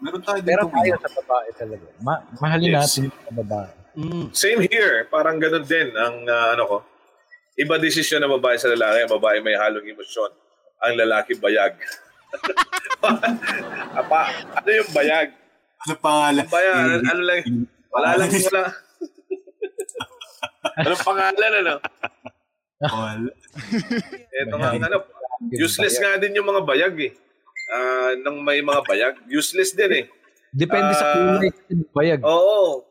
[0.01, 0.75] Meron tayo Pero dito.
[0.75, 1.87] tayo sa babae talaga.
[2.01, 2.81] Ma- mahalin Yes.
[2.81, 3.73] natin sa babae.
[3.95, 4.27] Mm.
[4.35, 5.07] Same here.
[5.07, 6.77] Parang ganun din ang ah, ano ko.
[7.55, 9.07] Iba desisyon ng babae sa lalaki.
[9.07, 10.33] Ang babae may halong emosyon.
[10.83, 11.79] Ang lalaki bayag.
[14.01, 14.21] Apa,
[14.59, 15.31] ano yung bayag?
[15.87, 16.45] Ano pangalan?
[16.51, 17.41] Bayag, ano lang,
[17.93, 18.63] wala lang, wala.
[20.81, 21.75] Anong pangalan, ano?
[22.85, 23.31] Wala.
[24.33, 24.99] Ito nga, ano,
[25.53, 27.13] useless nga din yung mga bayag eh.
[27.69, 30.07] Ah, nang may mga bayag, useless din eh.
[30.55, 32.21] Depende sa Ah, kulay ng bayag.
[32.23, 32.85] Oo.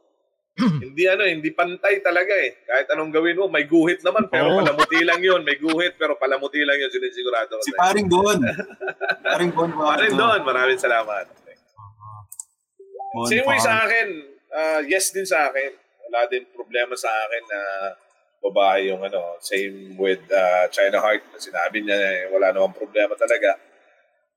[0.53, 2.62] hindi ano, hindi pantay talaga eh.
[2.62, 4.57] Kahit anong gawin mo, may guhit naman, pero Oo.
[4.62, 5.41] palamuti lang yun.
[5.41, 7.63] May guhit, pero palamuti lang yun, sinisigurado ko.
[7.65, 8.38] Si paring Don.
[9.33, 9.69] paring Don.
[9.73, 11.25] Parin doon, maraming salamat.
[13.13, 14.07] Don Same way sa akin,
[14.53, 15.83] ah, yes din sa akin.
[16.10, 17.62] Wala din problema sa akin na
[18.44, 21.39] babae yung ano, same with ah, China Heart.
[21.39, 23.56] Sinabi niya eh, wala namang problema talaga.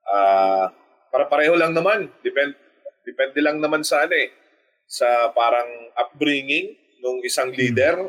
[0.07, 0.71] Ah,
[1.11, 2.07] para pareho lang naman.
[2.23, 2.55] Depend,
[3.03, 4.31] depende lang naman sa ano eh,
[4.87, 6.71] sa parang upbringing
[7.03, 8.07] ng isang leader,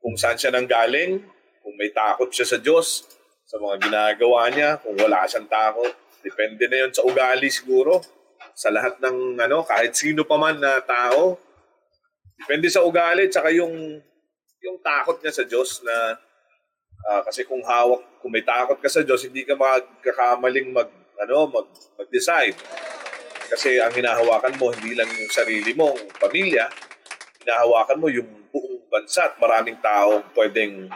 [0.00, 1.20] kung saan siya nanggaling,
[1.60, 3.04] kung may takot siya sa Diyos,
[3.46, 5.92] sa mga ginagawa niya, kung wala siyang takot.
[6.24, 8.02] Depende na yun sa ugali siguro
[8.56, 11.38] sa lahat ng ano, kahit sino pa man na tao.
[12.36, 14.00] Depende sa ugali tsaka yung
[14.60, 16.20] yung takot niya sa Diyos na
[17.08, 21.48] ah, kasi kung hawak, kung may takot ka sa Diyos, hindi ka magkakamaling mag ano,
[21.48, 22.56] mag mag-decide.
[23.46, 26.66] Kasi ang hinahawakan mo hindi lang yung sarili mong pamilya,
[27.46, 30.90] hinahawakan mo yung buong bansa at maraming tao pwedeng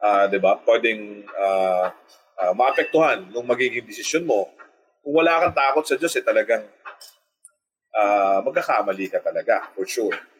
[0.00, 0.58] ah, 'di ba?
[0.58, 1.92] Pwedeng ah,
[2.40, 4.50] ah, maapektuhan ng magiging desisyon mo.
[5.04, 6.64] Kung wala kang takot sa Diyos, eh talagang
[7.94, 10.33] ah, magkakamali ka talaga, for sure.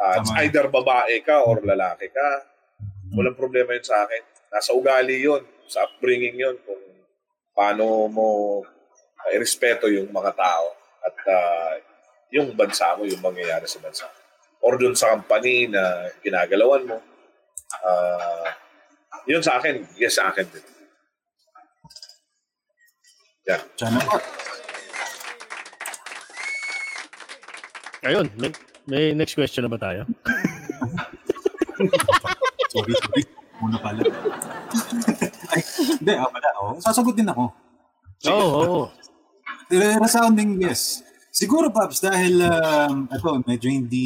[0.00, 2.28] Ah, it's either babae ka or lalaki ka.
[3.12, 4.22] Walang problema yun sa akin.
[4.48, 6.80] Nasa ugali yun, sa upbringing yun, kung
[7.52, 8.28] paano mo
[8.64, 10.72] uh, irespeto yung mga tao
[11.04, 11.74] at ah,
[12.32, 14.08] yung bansa mo, yung mangyayari sa bansa.
[14.64, 16.96] Or dun sa company na ginagalawan mo.
[17.84, 18.56] Ah,
[19.28, 20.64] yun sa akin, yes sa akin din.
[23.44, 23.60] Yeah.
[23.84, 24.24] Heart.
[28.00, 28.32] Ayun,
[28.90, 30.02] may, next question na ba tayo?
[32.70, 33.22] Sorry, sorry.
[33.58, 34.00] Muna pala.
[35.52, 35.60] Ay,
[35.98, 36.48] hindi, ah, pala.
[36.62, 37.50] Oh, sasagot din ako.
[38.30, 38.62] Oo, oo.
[38.62, 38.84] oo.
[39.70, 41.02] Uh, resounding yes.
[41.30, 44.04] Siguro, Paps, dahil um, ito, medyo hindi,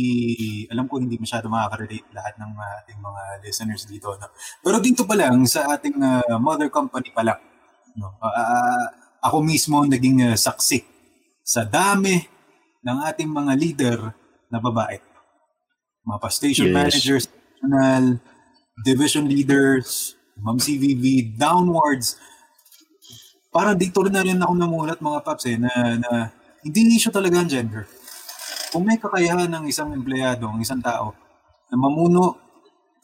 [0.69, 4.13] alam ko hindi masyado makaka-relate lahat ng uh, ating mga listeners dito.
[4.17, 4.29] No?
[4.61, 7.41] Pero dito pa lang, sa ating uh, mother company pa lang,
[7.97, 8.17] no?
[8.21, 8.87] Ah, ah,
[9.25, 10.85] ako mismo naging uh, saksi
[11.41, 12.21] sa dami
[12.85, 13.99] ng ating mga leader
[14.55, 15.03] na babae.
[16.07, 16.77] Mga pa-station Yes.
[16.79, 17.25] managers,
[17.59, 18.23] national,
[18.87, 22.19] division leaders, Ma'am CVV, downwards,
[23.55, 26.11] parang dito rin na rin ako namulat mga paps eh, na, na
[26.67, 27.87] hindi issue talaga ang gender.
[28.75, 31.15] Kung may kakayahan ng isang empleyado, ng isang tao,
[31.71, 32.35] na mamuno,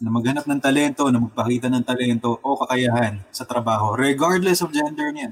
[0.03, 5.15] na maghanap ng talento, na magpakita ng talento o kakayahan sa trabaho, regardless of gender
[5.15, 5.31] niyan,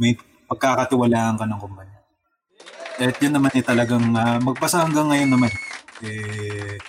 [0.00, 0.16] may
[0.48, 1.95] pagkakatiwalaan ka ng kumpanya.
[2.96, 5.52] At yun naman eh talagang ah, magpasa hanggang ngayon naman,
[6.00, 6.80] eh,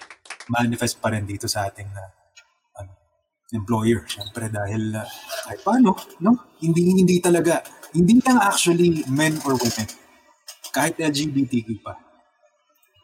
[0.47, 2.11] manifest pa rin dito sa ating ah,
[2.79, 2.91] ano,
[3.51, 4.07] employer.
[4.07, 5.07] Siyempre dahil uh,
[5.47, 6.55] kahit paano, no?
[6.63, 7.59] Hindi hindi talaga
[7.91, 9.87] hindi lang actually men or women.
[10.71, 11.99] Kahit LGBTQ pa.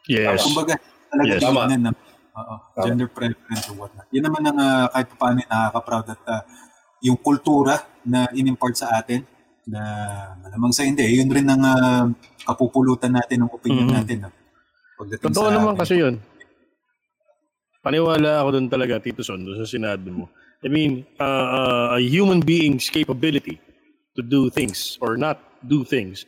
[0.08, 0.44] Yes.
[0.44, 0.80] Kumbaga
[1.12, 1.42] talaga Yes.
[1.44, 1.92] tingnan na
[2.34, 4.10] Oo, gender preference or whatnot.
[4.10, 6.42] Yun naman ang ah, kahit pa paano nakaka-proud at ah,
[7.04, 9.22] yung kultura na in-impart sa atin
[9.64, 9.80] na
[10.40, 12.06] malamang sa hindi, yun rin ang ah,
[12.44, 13.96] kapupulutan natin ng opinion Mhm.
[13.96, 14.16] natin.
[14.24, 14.30] No?
[15.00, 16.14] Pagdating Totoo sa naman kasi yun.
[17.84, 20.32] Paniwala ako doon talaga, Tito Son, doon sa sinabi mo.
[20.64, 23.60] I mean, uh, uh, a human being's capability
[24.16, 25.36] to do things or not
[25.68, 26.24] do things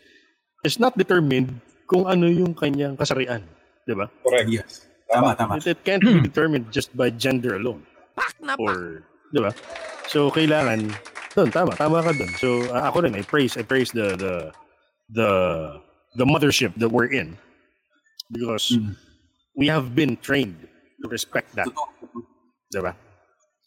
[0.69, 1.57] is not determined
[1.89, 3.41] kung ano yung kanyang kasarian.
[3.89, 4.11] Di ba?
[4.21, 4.49] Correct.
[4.53, 4.85] Yes.
[5.09, 5.57] Tama, tama.
[5.57, 7.87] It, it can't be determined just by gender alone.
[8.61, 9.55] Or, di ba?
[10.11, 10.93] So, kailangan,
[11.37, 12.33] doon, tama, tama ka doon.
[12.41, 14.33] So, uh, ako rin, I praise, I praise the, the,
[15.13, 15.29] the,
[16.17, 17.37] the mothership that we're in.
[18.33, 18.97] Because Mm.
[19.55, 20.57] we have been trained
[20.99, 21.69] to respect that.
[21.71, 22.27] Totoo.
[22.73, 22.93] Di ba?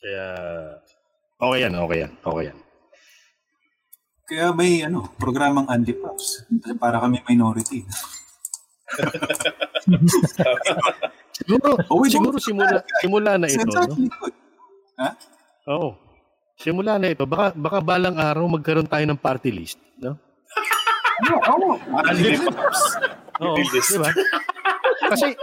[0.04, 0.26] Kaya,
[1.40, 2.58] okay yan, okay yan, okay yan.
[4.30, 6.44] Kaya may ano, programang Andy Pops.
[6.78, 7.82] Para kami minority.
[11.34, 13.88] Siguro, Oh, wait, siguro simula, simula na ito, no?
[13.88, 14.36] Good.
[15.72, 15.90] Oo.
[16.60, 17.24] Simula na ito.
[17.24, 20.20] Baka, baka balang araw magkaroon tayo ng party list, no?
[21.32, 21.76] Oo.
[21.76, 23.96] Oo, Party list.
[23.96, 24.12] di ba?
[25.08, 25.40] Kasi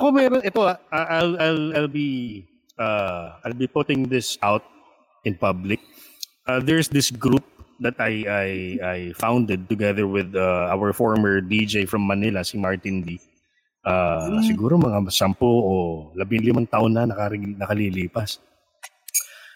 [0.00, 2.40] kung meron ito ah, I'll I'll I'll be
[2.80, 4.64] uh I'll be putting this out
[5.28, 5.80] in public.
[6.48, 7.44] Uh, there's this group
[7.84, 8.48] that I I
[8.80, 13.20] I founded together with uh, our former DJ from Manila si Martin D.
[13.84, 18.40] Uh, siguro mga sampu o labing limang taon na nakari- nakalilipas.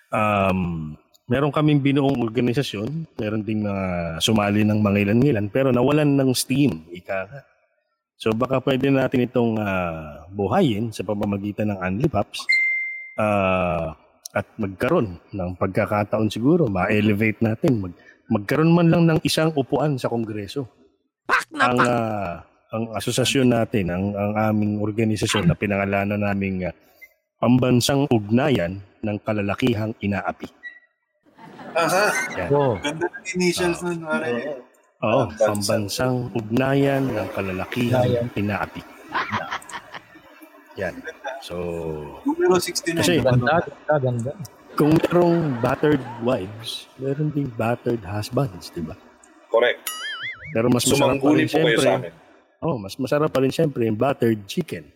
[0.09, 0.97] Um,
[1.29, 6.89] meron kaming binuong organisasyon, meron ding mga sumali ng mga ilan-ilan, pero nawalan ng steam,
[6.89, 7.41] ika nga.
[8.19, 12.43] So baka pwede natin itong ah, buhayin sa pamamagitan ng Unlipaps
[13.21, 13.95] ah,
[14.35, 17.95] at magkaroon ng pagkakataon siguro, ma-elevate natin, mag,
[18.33, 20.67] magkaroon man lang ng isang upuan sa Kongreso.
[21.55, 22.43] Ang, ah,
[22.73, 26.75] ang asosasyon natin, ang, ang aming organisasyon na pinangalanan naming ah,
[27.39, 30.51] Pambansang Ugnayan ng Kalalakihang Inaapi.
[31.79, 32.07] Aha.
[32.51, 32.75] Oh.
[32.83, 34.03] Ganda ng initials nun.
[34.03, 34.59] pare.
[34.99, 35.47] Oo, Pambansang-
[35.87, 38.83] Pambansang Ugnayan ng Kalalakihang Inaapi.
[40.75, 40.99] Yan.
[41.39, 41.55] So,
[42.27, 42.99] Numero 69.
[42.99, 44.33] Kasi- Ganda, ganda, ganda.
[44.75, 48.99] kung merong battered wives, meron ding battered husbands, di ba?
[49.47, 49.87] Correct.
[50.51, 51.87] Pero mas masarap pa rin po kayo siyempre.
[51.87, 52.13] sa amin.
[52.59, 54.91] Oh, mas masarap pa rin siyempre yung battered chicken.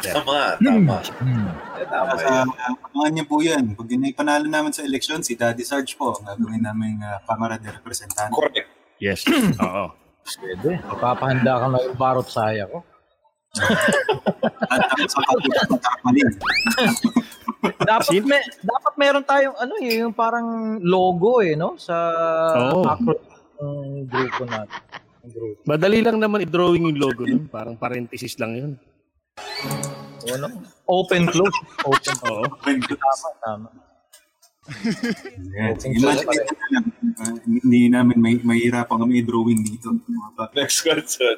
[0.00, 0.96] Tama, tama.
[1.20, 1.48] Hmm.
[1.76, 2.48] Eh, Tama Sa yan.
[2.48, 3.64] abangan niyo po yan.
[3.76, 7.68] Pag panalo namin sa eleksyon, si Daddy Sarge po ang gagawin namin uh, Kamara de
[7.68, 8.32] Representante.
[8.32, 8.68] Correct.
[8.96, 9.24] Yes.
[9.60, 9.92] Oo.
[10.40, 10.80] Pwede.
[10.84, 12.80] Magpapahanda ka na yung barot saya ko.
[14.70, 16.30] At sa pagpupunta ng Tarpaling.
[17.82, 21.96] dapat may dapat meron tayong ano eh, yung parang logo eh no sa
[22.70, 22.86] Oo.
[22.86, 23.18] macro
[23.58, 24.80] ng grupo natin.
[25.68, 27.50] Madali lang naman i-drawing yung logo nun.
[27.50, 28.72] Parang parenthesis lang yun.
[30.28, 30.46] Ano?
[30.84, 31.56] Open close.
[31.86, 32.14] Open.
[32.28, 32.44] Oo.
[32.60, 33.68] Tama, tama.
[35.56, 35.74] Yan.
[35.74, 36.84] Imagine nyo na lang.
[37.20, 39.88] uh, hindi namin may mahirapan kami i-drawing dito.
[40.54, 41.36] Next question.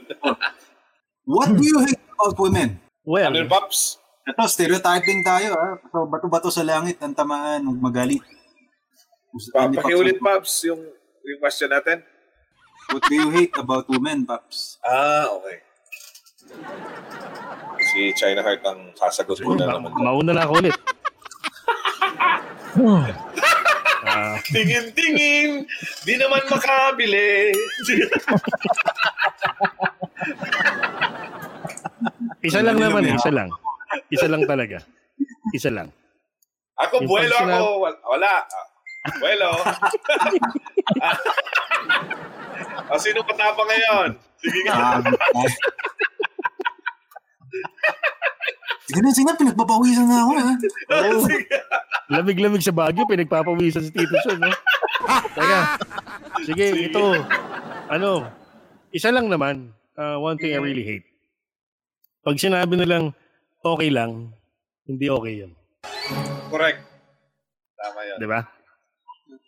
[1.29, 2.83] What do you hate about women?
[3.07, 4.03] Well, Ano Pops?
[4.23, 5.55] Ito, stereotyping tayo.
[5.55, 5.69] Ha?
[5.91, 8.23] So, bato-bato sa langit, ang tamaan, magalit.
[9.51, 10.83] Pa pakiulit, Pops, yung,
[11.27, 12.03] yung question natin.
[12.91, 14.79] What do you hate about women, Paps?
[14.83, 15.63] Ah, okay.
[17.85, 19.93] Si China Heart ang sasagot ko na naman.
[19.95, 20.75] mauna na ako ulit.
[24.03, 24.35] Ah.
[24.45, 25.65] Tingin-tingin,
[26.03, 27.53] di naman makabili.
[32.43, 33.49] Isa lang naman isa lang.
[34.11, 34.83] Isa lang talaga.
[35.55, 35.87] Isa lang.
[36.75, 37.47] ako, Yung buwelo pag ako.
[37.47, 38.33] sinab- Wal- Wala.
[39.03, 39.51] Ah, Buwelo.
[42.87, 44.09] o, sino patapa ngayon?
[44.37, 45.05] Sige nga.
[48.83, 50.31] Sige na, sige na, pinagpapawisan na ako.
[50.37, 50.53] Ha?
[51.31, 51.47] Sige.
[52.13, 54.53] Lamig-lamig sa Baguio, pinagpapawisan si Tito Son, no?
[55.33, 55.61] Teka.
[56.45, 57.17] Sige, ito.
[57.89, 58.27] Ano,
[58.93, 59.73] isa lang naman.
[59.97, 61.07] uh, one thing I really hate.
[62.23, 63.17] Pag sinabi nilang
[63.65, 64.31] okay lang,
[64.87, 65.53] hindi okay yun.
[66.51, 66.81] Correct.
[67.79, 68.17] Tama yun.
[68.21, 68.41] Di ba?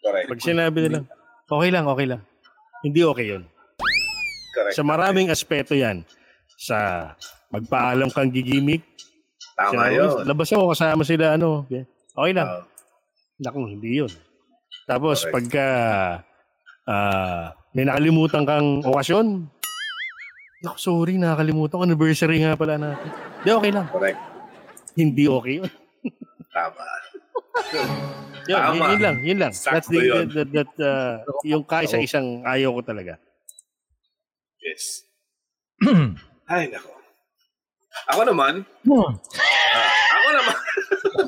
[0.00, 0.28] Correct.
[0.30, 1.04] Pag sinabi nilang
[1.50, 2.20] okay lang, okay lang,
[2.80, 3.44] hindi okay yun.
[4.54, 4.74] Correct.
[4.78, 6.06] Sa maraming aspeto yan.
[6.54, 7.10] Sa
[7.54, 8.82] magpaalam kang gigimik.
[9.54, 10.10] Tama Sinabi, yun.
[10.26, 11.66] Labas ako kasama sila, ano.
[12.14, 12.48] Okay lang.
[12.50, 12.62] Ah,
[13.38, 14.10] Naku, hindi yun.
[14.86, 15.34] Tapos Correct.
[15.34, 15.68] pagka
[16.90, 19.46] ah, may nakalimutan kang okasyon,
[20.64, 21.84] Naku, sorry, nakakalimutan.
[21.84, 23.08] Anniversary nga pala natin.
[23.44, 23.86] Hindi, okay lang.
[23.92, 24.20] correct.
[24.96, 25.70] Hindi okay yun.
[26.48, 26.84] Tama.
[28.44, 28.76] Yun, Tama.
[28.76, 29.52] yun, yun lang, yun lang.
[29.56, 30.26] That's Sakto the, yun.
[30.36, 33.16] that, that, uh, yung kaisa-isang ayaw ko talaga.
[34.60, 35.08] Yes.
[36.52, 36.93] Ay, nako.
[38.06, 39.10] Ako naman, Hmm.
[40.26, 40.56] naman,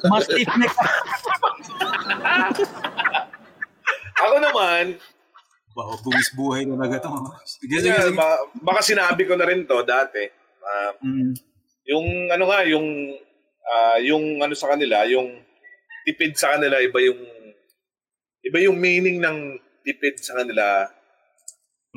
[0.05, 0.75] Mas stiff neck.
[4.17, 4.85] ako naman,
[5.77, 7.12] Wow, buwis buhay talaga to.
[7.45, 8.17] Sige, sige, yeah, sige.
[8.17, 10.25] ba- baka sinabi ko na rin to dati.
[10.64, 11.37] ah, Mm.
[11.85, 12.87] yung ano nga, yung
[13.62, 15.37] ah, yung ano sa kanila, yung
[16.03, 17.21] tipid sa kanila, iba yung
[18.41, 19.39] iba yung meaning ng
[19.85, 20.89] tipid sa kanila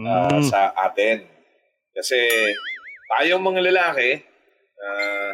[0.03, 0.43] ah, Mm.
[0.43, 1.23] sa atin.
[1.95, 2.19] Kasi
[3.09, 4.21] tayong mga lalaki,
[4.83, 5.33] ah,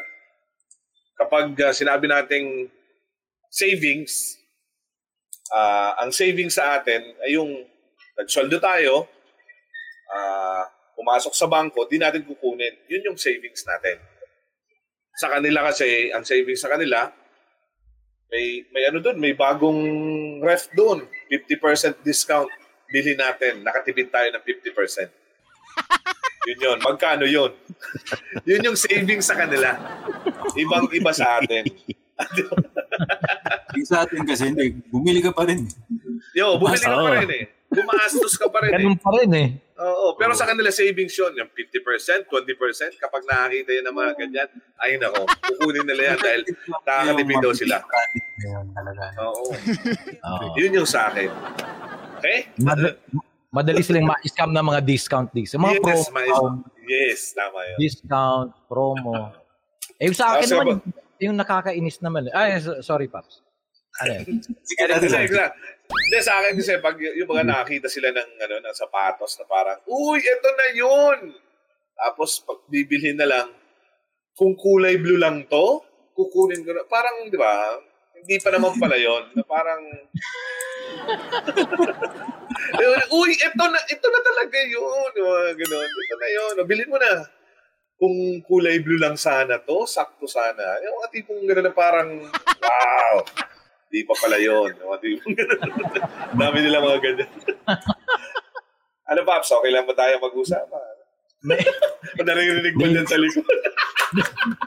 [1.18, 2.70] kapag ah, sinabi nating
[3.50, 4.42] savings,
[5.54, 7.52] ah, ang savings sa atin ay yung
[8.20, 9.08] nagsweldo tayo,
[10.12, 12.76] ah, pumasok sa bangko, di natin kukunin.
[12.88, 14.00] Yun yung savings natin.
[15.16, 17.08] Sa kanila kasi, ang savings sa kanila,
[18.32, 19.80] may, may ano doon, may bagong
[20.44, 21.08] ref doon.
[21.32, 22.52] 50% discount.
[22.92, 23.64] Bili natin.
[23.64, 25.08] Nakatipid tayo ng 50%.
[26.52, 26.78] Yun yun.
[26.84, 27.52] Magkano yun?
[28.50, 29.76] yun yung savings sa kanila.
[30.56, 31.64] Ibang-iba sa atin.
[33.76, 34.80] Yung sa atin kasi, hindi.
[34.88, 35.68] Bumili ka pa rin.
[36.36, 37.44] Yo, bumili ka pa rin eh.
[37.72, 38.76] Gumastos ka pa rin eh.
[38.80, 39.50] Ganun pa rin eh.
[39.76, 44.50] Oo, pero sa kanila savings yun, yung 50%, 20%, kapag nakakita yun ng mga ganyan,
[44.80, 47.76] ay nako, kukunin nila yan dahil nakakatipid daw sila.
[47.84, 49.04] Ayun, talaga.
[49.20, 49.52] Oo,
[50.24, 50.46] Oo.
[50.56, 51.28] yun yung sa akin.
[52.24, 52.56] Okay?
[52.64, 53.04] Mad-
[53.52, 55.52] madali silang ma-scam ng mga discount dis.
[55.56, 57.78] Mga yes, promo, ma- yes, tama yun.
[57.82, 59.14] discount, promo.
[59.96, 60.84] Eh, sa akin naman,
[61.24, 62.28] yung, nakakainis naman.
[62.36, 63.40] Ay, so- sorry, Paps.
[64.04, 64.44] Ano yun?
[64.68, 65.56] Sige, natin lang.
[65.88, 69.80] hindi, sa akin kasi pag yung mga nakakita sila ng, ano, ng sapatos na parang,
[69.88, 71.32] uy, eto na yun!
[71.96, 73.48] Tapos, pag bibilhin na lang,
[74.36, 75.80] kung kulay blue lang to,
[76.12, 76.84] kukunin ko na.
[76.92, 77.80] Parang, di ba,
[78.20, 79.32] hindi pa naman pala yun.
[79.32, 79.80] Na parang,
[83.20, 85.12] uy, eto na, ito na talaga yun.
[85.16, 85.90] Mga ganun.
[85.90, 86.54] Ito na yun.
[86.66, 87.14] Bilhin mo na.
[87.96, 90.84] Kung kulay blue lang sana to, sakto sana.
[90.84, 92.10] Yung mga tipong gano'n na parang,
[92.60, 93.16] wow.
[93.88, 94.76] Di pa pala yun.
[94.76, 95.62] Yung mga tipong gano'n.
[96.40, 97.32] Dami nila mga ganyan.
[99.12, 99.52] ano, Paps?
[99.56, 100.68] Okay lang ba tayo mag-usap?
[102.20, 103.48] Naririnig mo dyan sa likod.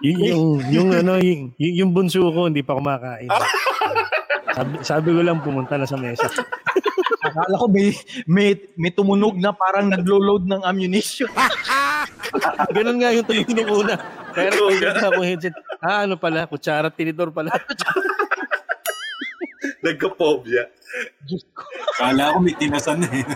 [0.04, 3.28] yung, yung, yung, ano, yung, yung, yung bunso ko, hindi pa kumakain.
[4.56, 6.28] sabi, sabi ko lang pumunta na sa mesa.
[7.18, 7.90] Akala ko may,
[8.30, 11.26] may, may tumunog na parang naglo-load ng ammunition.
[12.76, 13.94] Ganun nga yung tuloy nung una.
[14.30, 15.54] Kaya nag ako headset.
[15.82, 16.46] Ah, ano pala?
[16.46, 17.50] Kutsara, tinidor pala.
[19.84, 20.70] Nagka-phobia.
[21.26, 21.62] Diyos ko.
[21.98, 23.26] Kala ko may tinasan na eh.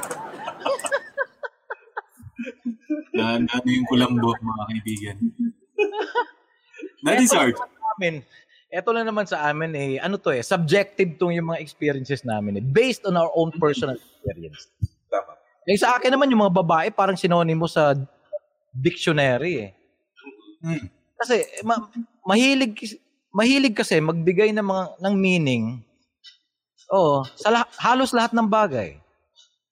[3.12, 5.16] na, na ano yung kulambo, mga kaibigan.
[7.04, 7.58] Daddy Sarge.
[7.98, 8.22] amin,
[8.72, 12.56] eto lang naman sa amin eh, ano to eh, subjective tong yung mga experiences namin
[12.56, 14.72] eh, based on our own personal experience.
[15.12, 15.36] Tama.
[15.68, 17.92] Eh sa akin naman yung mga babae parang sinonimo sa
[18.72, 19.70] dictionary eh.
[20.64, 20.88] Hmm.
[21.20, 21.92] Kasi ma-
[22.24, 22.96] mahilig
[23.28, 25.64] mahilig kasi magbigay ng mga ng meaning.
[26.88, 28.96] Oh, sa lah- halos lahat ng bagay.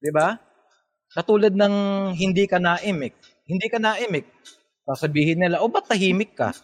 [0.00, 0.36] 'Di ba?
[1.10, 1.74] Katulad ng
[2.14, 3.16] hindi ka naimik.
[3.48, 4.28] Hindi ka naimik.
[4.86, 6.54] Sasabihin nila, "O ba't tahimik ka?"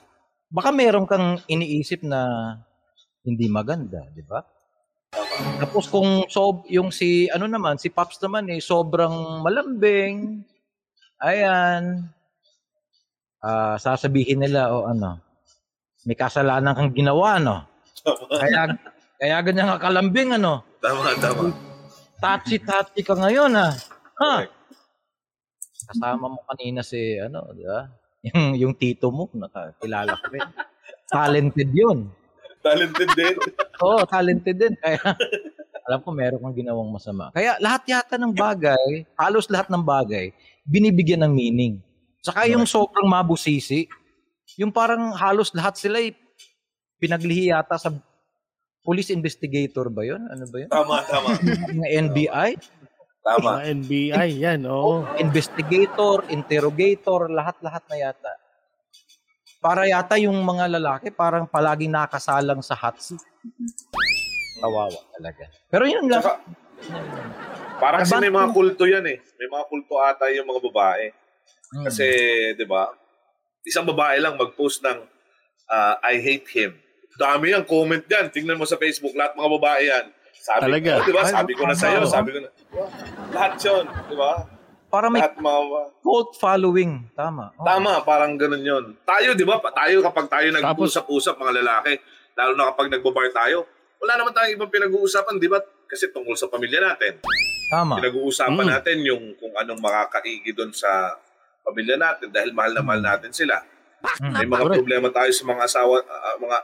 [0.57, 2.57] Baka meron kang iniisip na
[3.29, 4.41] hindi maganda, 'di ba?
[5.61, 10.41] Tapos kung sob yung si ano naman, si Pops naman eh sobrang malambing.
[11.21, 12.09] Ayan.
[13.45, 15.21] Ah, sasabihin nila o ano,
[16.09, 17.69] may kasalanan kang ginawa no.
[18.41, 18.81] Kaya
[19.21, 20.65] kaya ganyan ka kalambing ano.
[20.81, 21.53] Tama, tama.
[22.17, 23.77] Tachi-tachi ka ngayon ah.
[24.25, 24.49] Ha?
[25.93, 27.85] Kasama mo kanina si ano, di ba?
[28.27, 30.49] Yung, yung tito mo, nakakilala ko rin.
[31.07, 32.11] Talented yun.
[32.67, 33.37] Talented din.
[33.79, 34.75] Oo, talented din.
[34.83, 34.99] Kaya
[35.87, 37.31] alam ko meron kang ginawang masama.
[37.31, 40.35] Kaya lahat yata ng bagay, halos lahat ng bagay,
[40.67, 41.79] binibigyan ng meaning.
[42.27, 43.87] Saka yung sobrang mabusisi,
[44.59, 46.11] yung parang halos lahat sila ay
[46.99, 47.95] pinaglihi yata sa
[48.83, 50.27] police investigator ba yun?
[50.27, 50.71] Ano ba yun?
[50.71, 51.29] Tama, tama.
[51.71, 52.51] Mga NBI?
[53.27, 53.59] Tama.
[53.59, 55.03] Mga NBI, yan, oo.
[55.19, 58.33] Investigator, interrogator, lahat-lahat na yata.
[59.59, 63.19] Para yata yung mga lalaki parang palaging nakasalang sa hot seat.
[64.63, 65.51] Kawawa talaga.
[65.67, 66.23] Pero yun lang.
[66.23, 66.39] Saka,
[67.83, 69.19] parang kasi may mga kulto yan eh.
[69.19, 71.11] May mga kulto ata yung mga babae.
[71.75, 71.85] Hmm.
[71.91, 72.07] Kasi,
[72.55, 72.95] di ba,
[73.67, 75.03] isang babae lang mag-post ng
[75.67, 76.79] ah, I hate him.
[77.19, 78.31] Dami yung comment yan.
[78.31, 80.07] Tingnan mo sa Facebook, lahat mga babae yan.
[80.47, 80.91] Sabi Talaga?
[80.95, 81.23] ko, di ba?
[81.27, 82.13] Sabi ko na sa'yo, tama.
[82.13, 82.49] sabi ko na.
[83.35, 84.33] Lahat yun, di ba?
[84.87, 85.35] para may Lahat
[86.01, 87.11] cult following.
[87.13, 87.51] Tama.
[87.53, 87.67] Oo.
[87.67, 88.85] Tama, parang ganun yun.
[89.03, 89.59] Tayo, di ba?
[89.61, 91.99] Tayo kapag tayo nag-uusap-usap, mga lalaki,
[92.33, 93.67] lalo na kapag nagbabar tayo,
[93.99, 95.59] wala naman tayong ibang pinag-uusapan, di ba?
[95.85, 97.19] Kasi tungkol sa pamilya natin.
[97.67, 97.99] Tama.
[97.99, 98.71] Pinag-uusapan Mm.
[98.71, 101.19] natin yung kung anong makakaigi doon sa
[101.61, 103.59] pamilya natin dahil mahal na mahal natin sila.
[104.23, 104.33] Mm.
[104.33, 104.79] May mga Correct.
[104.81, 106.57] problema tayo sa mga asawa, ah, mga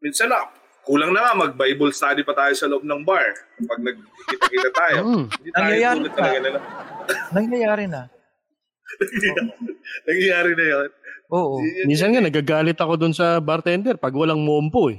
[0.00, 0.46] minsan na,
[0.82, 3.24] kulang na nga, mag-Bible study pa tayo sa loob ng bar.
[3.60, 4.96] Pag nagkita-kita tayo.
[5.10, 5.24] Mm.
[5.30, 6.18] Hindi tayo Nangyayari tulad pa.
[6.18, 6.58] talaga nila.
[7.36, 8.00] Nangyayari na.
[10.08, 10.88] Nangyayari na yun.
[11.30, 11.54] Oo.
[11.86, 14.98] Minsan nga, nagagalit ako dun sa bartender pag walang mompo eh.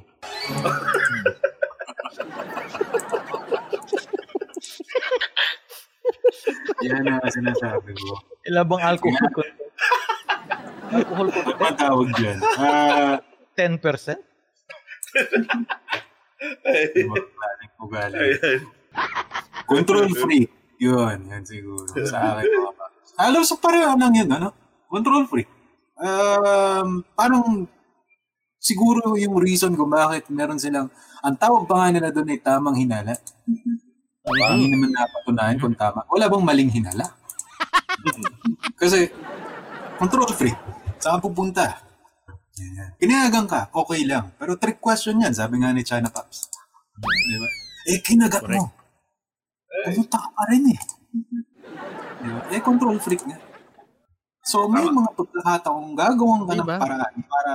[6.82, 8.10] Yan ang sinasabi ko.
[8.48, 9.56] Ilan bang alcohol content?
[10.92, 11.60] alcohol content?
[11.62, 12.38] Ang tawag dyan.
[12.58, 13.16] Ah,
[13.56, 14.18] 10%?
[19.70, 20.50] Control freak.
[20.82, 21.86] Yun, yan siguro.
[22.10, 22.50] Sa akin.
[23.22, 24.50] Alam sa pareho lang yun, ano?
[24.90, 25.48] Control freak.
[26.02, 27.70] Um, parang
[28.58, 30.90] siguro yung reason kung bakit meron silang,
[31.22, 33.14] ang tawag pa nga nila doon ay tamang hinala.
[34.26, 36.06] Hindi naman napatunayan kung tama.
[36.10, 37.06] Wala bang maling hinala?
[38.82, 39.10] Kasi,
[40.02, 40.58] control freak.
[40.98, 41.91] Saan pupunta?
[42.60, 42.92] Yan.
[43.00, 44.36] Kinayagan ka, okay lang.
[44.36, 46.52] Pero trick question yan, sabi nga ni China Pops.
[47.00, 47.48] Di ba?
[47.88, 48.70] Eh, kinagat mo.
[49.88, 50.80] Pumunta ka pa rin eh.
[52.22, 52.42] Di ba?
[52.52, 53.40] Eh, control freak nga.
[54.42, 56.78] So, may mga pagkakataong gagawin ka ng Diba?
[56.82, 57.52] paraan para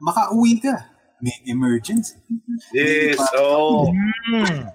[0.00, 0.76] makauwi ka.
[1.20, 2.16] May emergency.
[2.72, 3.92] Yes, oo.
[3.92, 4.72] Hmm.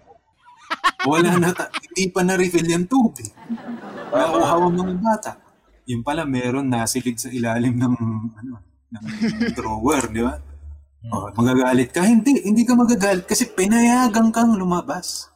[1.09, 3.33] Wala na, ta- hindi pa na-refill yung tubig.
[4.13, 5.31] Nauuhaw ang mga bata.
[5.89, 7.93] Yung pala, meron nasilig sa ilalim ng,
[8.37, 8.51] ano,
[8.95, 9.05] ng
[9.53, 10.35] drawer, di ba?
[11.13, 12.01] Oh, magagalit ka?
[12.01, 15.29] Hindi, hindi ka magagalit kasi pinayagan kang lumabas.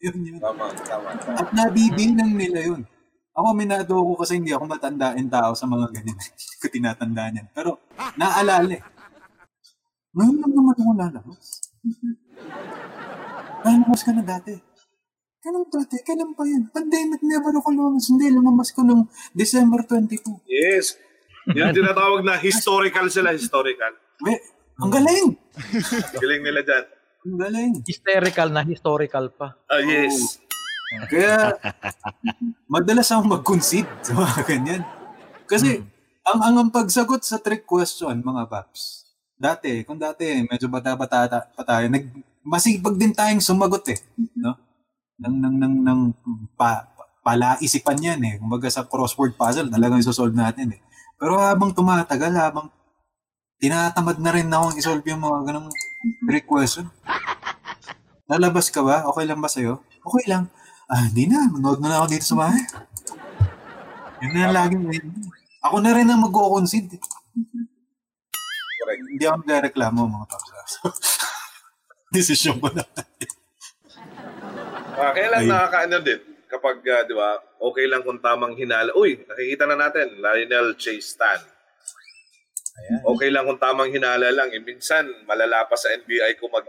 [0.00, 0.36] Yun yun.
[0.40, 1.10] Tama, tama.
[1.20, 1.36] tama.
[1.38, 2.82] At nabibilang nila yun.
[3.36, 6.18] Ako, minado ako kasi hindi ako matandain tao sa mga ganyan.
[6.40, 7.48] Hindi ko tinatandaan yan.
[7.54, 7.78] Pero,
[8.18, 8.82] naalala eh.
[10.12, 11.46] Ngayon lang naman ako lalabas.
[13.64, 14.56] Lalabas ka na dati.
[15.40, 15.96] Kailan dati?
[16.04, 16.68] Kailan pa yan?
[16.68, 18.12] Pandemic never ako lumabas.
[18.12, 20.20] Hindi, lumabas ko nung December 22.
[20.44, 21.00] Yes.
[21.56, 23.96] Yan tinatawag na historical sila, historical.
[24.20, 24.36] We,
[24.80, 25.26] ang galing!
[26.20, 26.84] Galing nila dyan.
[27.20, 27.72] Ang galing.
[27.84, 29.56] Hysterical na historical pa.
[29.68, 30.40] Ah, yes.
[31.08, 31.56] Kaya,
[32.66, 34.82] madalas akong mag-concede sa mga ganyan.
[35.46, 35.84] Kasi,
[36.26, 39.08] ang ang ang pagsagot sa trick question, mga paps,
[39.40, 42.04] dati, kung dati, medyo bata-bata ta- pa tayo, nag,
[42.44, 43.98] masipag din tayong sumagot eh.
[44.36, 44.56] No?
[45.20, 46.00] Nang, nang, nang, nang
[46.56, 46.88] pa,
[47.20, 48.34] palaisipan yan eh.
[48.40, 50.80] Kumbaga sa crossword puzzle, talagang isosolve natin eh.
[51.20, 52.72] Pero habang tumatagal, habang
[53.60, 55.68] tinatamad na rin akong isolve yung mga ganong
[56.24, 56.88] trick question,
[58.30, 59.02] Lalabas ka ba?
[59.10, 59.82] Okay lang ba sa'yo?
[60.06, 60.46] Okay lang.
[60.86, 61.50] Ah, hindi na.
[61.50, 62.62] Manood na lang ako dito sa bahay.
[64.22, 64.78] Yun na lagi
[65.66, 66.94] Ako na rin ang mag-concede.
[68.78, 69.02] Correct.
[69.02, 70.74] Hindi ako nagreklamo mga paps.
[72.14, 72.86] Desisyon ko na.
[74.94, 75.50] Ah, kaya lang Ayun.
[75.50, 78.90] nakakaano din kapag, ah, di ba, okay lang kung tamang hinala.
[78.98, 81.40] Uy, nakikita na natin, Lionel Chase Stan.
[83.06, 84.50] Okay lang kung tamang hinala lang.
[84.50, 86.66] Eh, minsan, malala pa sa NBI kung mag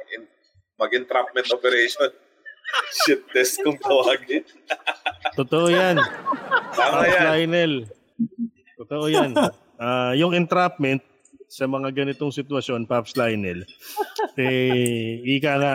[0.78, 2.10] mag-entrapment operation.
[3.04, 4.46] Shit test kung tawagin.
[5.40, 5.98] Totoo yan.
[6.74, 7.24] Tama Pops yan.
[7.26, 7.74] Lionel.
[8.80, 9.32] Totoo yan.
[9.82, 11.02] Ah, yung entrapment
[11.52, 13.68] sa mga ganitong sitwasyon, Pops Lionel,
[14.40, 15.74] eh, ika nga,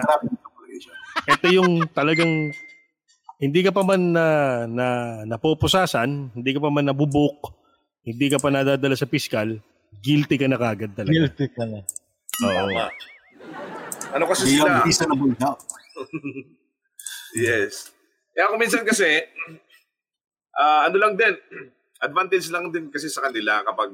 [1.28, 2.48] ito yung talagang
[3.36, 4.26] hindi ka pa man na,
[4.64, 4.86] na
[5.28, 7.52] napupusasan, hindi ka pa man nabubuk,
[8.00, 9.60] hindi ka pa nadadala sa piskal,
[10.00, 11.12] guilty ka na kagad talaga.
[11.12, 11.80] Guilty ka na.
[12.44, 12.68] Oo.
[12.72, 12.86] Tama.
[14.16, 14.84] Ano kasi Beyond sila?
[14.84, 15.60] reasonable doubt.
[17.36, 17.92] Yes.
[18.32, 19.20] Kaya kung minsan kasi,
[20.56, 21.36] ah ano lang din,
[22.00, 23.92] advantage lang din kasi sa kanila kapag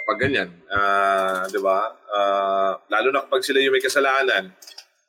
[0.00, 0.48] kapag ganyan.
[0.72, 1.92] Ah, 'di ba?
[2.08, 4.48] Ah, lalo na kapag sila yung may kasalanan,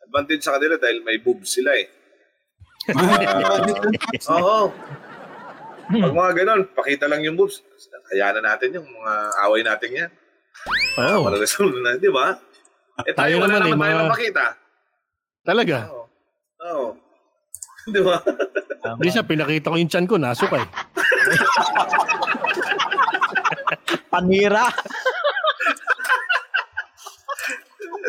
[0.04, 1.88] advantage sa kanila dahil may boobs sila eh.
[4.34, 4.74] Oo.
[5.92, 7.62] Pag mga ganon, pakita lang yung boobs.
[8.12, 9.14] Hayaan na natin yung mga
[9.44, 10.12] away natin yan.
[10.98, 11.28] Oo.
[11.28, 12.36] Para resolve na, di ba?
[13.02, 14.46] Eh tayo, Tayo wala naman eh, naman tayo mga- makita.
[15.42, 15.78] Talaga.
[15.90, 16.06] Oo.
[16.62, 16.88] Oo.
[17.90, 18.22] Di ba?
[18.94, 20.66] Hindi siya, pinakita ko yung chan ko, nasok eh.
[24.06, 24.70] Panira.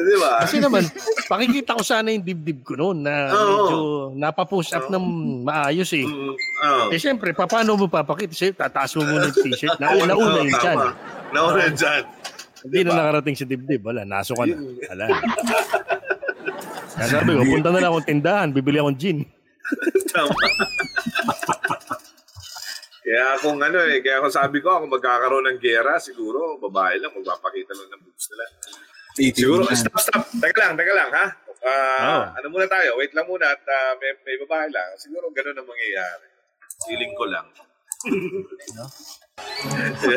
[0.02, 0.30] Di ba?
[0.42, 0.82] Kasi naman,
[1.26, 3.46] pakikita ko sana yung dibdib ko noon na Oo.
[3.46, 3.76] medyo
[4.18, 5.04] napapush up ng
[5.46, 6.04] maayos eh.
[6.04, 6.86] Mm, oo.
[6.90, 8.34] Eh syempre, pa- paano mo papakita?
[8.34, 9.78] Siyempre, tataas mo muna yung t-shirt.
[9.82, 10.76] Nauna una yung chan.
[10.76, 10.90] Tama.
[11.30, 12.02] Nauna yung chan.
[12.62, 13.82] Hindi na nakarating si dibdib.
[13.82, 14.54] Wala, naso ka na.
[14.94, 15.06] Wala.
[16.92, 19.18] Kaya sabi ko, punta na lang akong tindahan, bibili akong gin.
[20.12, 20.36] Tama.
[23.02, 27.10] kaya kung ano eh, kaya kung sabi ko, kung magkakaroon ng gera, siguro, babae lang,
[27.16, 28.46] magpapakita lang ng boobs nila.
[29.14, 30.24] Siguro, stop, stop.
[30.32, 31.26] Teka lang, teka lang, ha?
[31.62, 31.70] Ah,
[32.02, 32.22] Oo.
[32.34, 32.96] Ano muna tayo?
[32.96, 34.88] Wait lang muna at ah, may, may babae lang.
[34.96, 36.26] Siguro ganun ang mangyayari.
[36.82, 37.46] Feeling ko lang.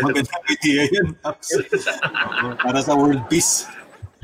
[0.01, 0.83] Magandang idea.
[1.21, 3.69] Oo, Para sa world peace.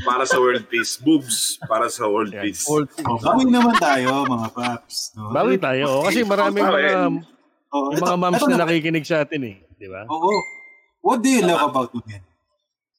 [0.01, 0.97] para sa world peace.
[0.97, 2.41] Boobs para sa world Yan.
[2.41, 2.65] peace.
[2.65, 5.13] Old Oh, bawi naman tayo, mga paps.
[5.13, 5.29] No?
[5.29, 5.83] Bawi tayo.
[5.91, 6.89] oh, kasi maraming Bawi.
[6.89, 6.89] mga,
[7.69, 9.55] Oh, ito- mga moms ito na nakikinig sa atin eh.
[9.71, 10.03] Di ba?
[10.03, 10.33] Oo.
[10.99, 12.19] What do you love about women?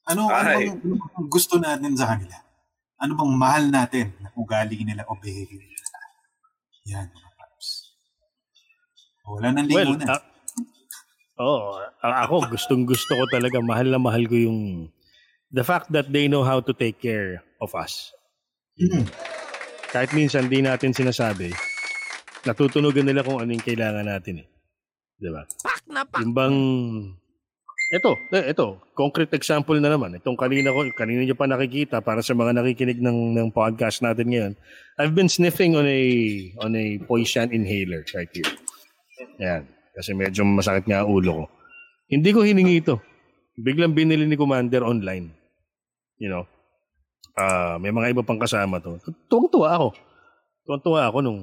[0.03, 2.35] Ano, ano, bang, ano bang gusto natin sa kanila?
[2.99, 5.87] Ano bang mahal natin na ugali nila o behavior nila?
[6.91, 7.67] Yan, mga paps.
[9.23, 10.07] Wala nang Well, lingunan.
[10.11, 10.23] ah,
[11.33, 14.91] Oo, a- ako gustong gusto ko talaga mahal na mahal ko yung
[15.49, 18.13] the fact that they know how to take care of us.
[18.77, 19.07] Mm.
[19.89, 21.49] Kahit minsan di natin sinasabi,
[22.43, 24.47] natutunugan nila kung ano yung kailangan natin eh.
[25.17, 25.41] 'Di ba?
[26.21, 26.57] Yung bang
[27.93, 30.17] ito, eh, ito, concrete example na naman.
[30.17, 34.33] Itong kanina ko, kanina niyo pa nakikita para sa mga nakikinig ng ng podcast natin
[34.33, 34.53] ngayon.
[34.97, 36.01] I've been sniffing on a
[36.65, 38.53] on a poison inhaler right here.
[39.37, 39.69] Yan.
[39.93, 41.53] Kasi medyo masakit nga ulo ko.
[42.09, 42.97] Hindi ko hiningi ito.
[43.61, 45.29] Biglang binili ni Commander online.
[46.17, 46.43] You know?
[47.37, 48.97] Ah, may mga iba pang kasama to.
[49.29, 49.87] Tuwang-tuwa ako.
[50.65, 51.41] Tuwang-tuwa ako nung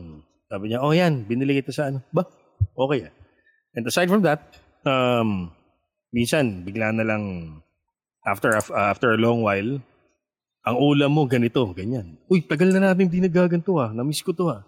[0.51, 2.03] sabi niya, oh yan, binili kita sa ano.
[2.11, 2.27] Ba?
[2.75, 3.07] Okay.
[3.79, 5.55] And aside from that, um,
[6.11, 7.23] minsan, bigla na lang,
[8.27, 9.81] after af- after a long while,
[10.61, 12.21] ang ulam mo, ganito, ganyan.
[12.29, 13.91] Uy, tagal na natin hindi nagaganto ah.
[13.97, 14.63] Namiss ko to ah.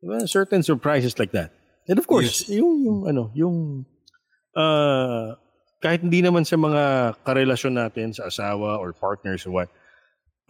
[0.00, 0.28] Diba?
[0.28, 1.52] Certain surprises like that.
[1.88, 3.56] And of course, yung, yung ano, yung
[4.56, 5.34] uh,
[5.80, 9.68] kahit hindi naman sa mga karelasyon natin sa asawa or partners or what,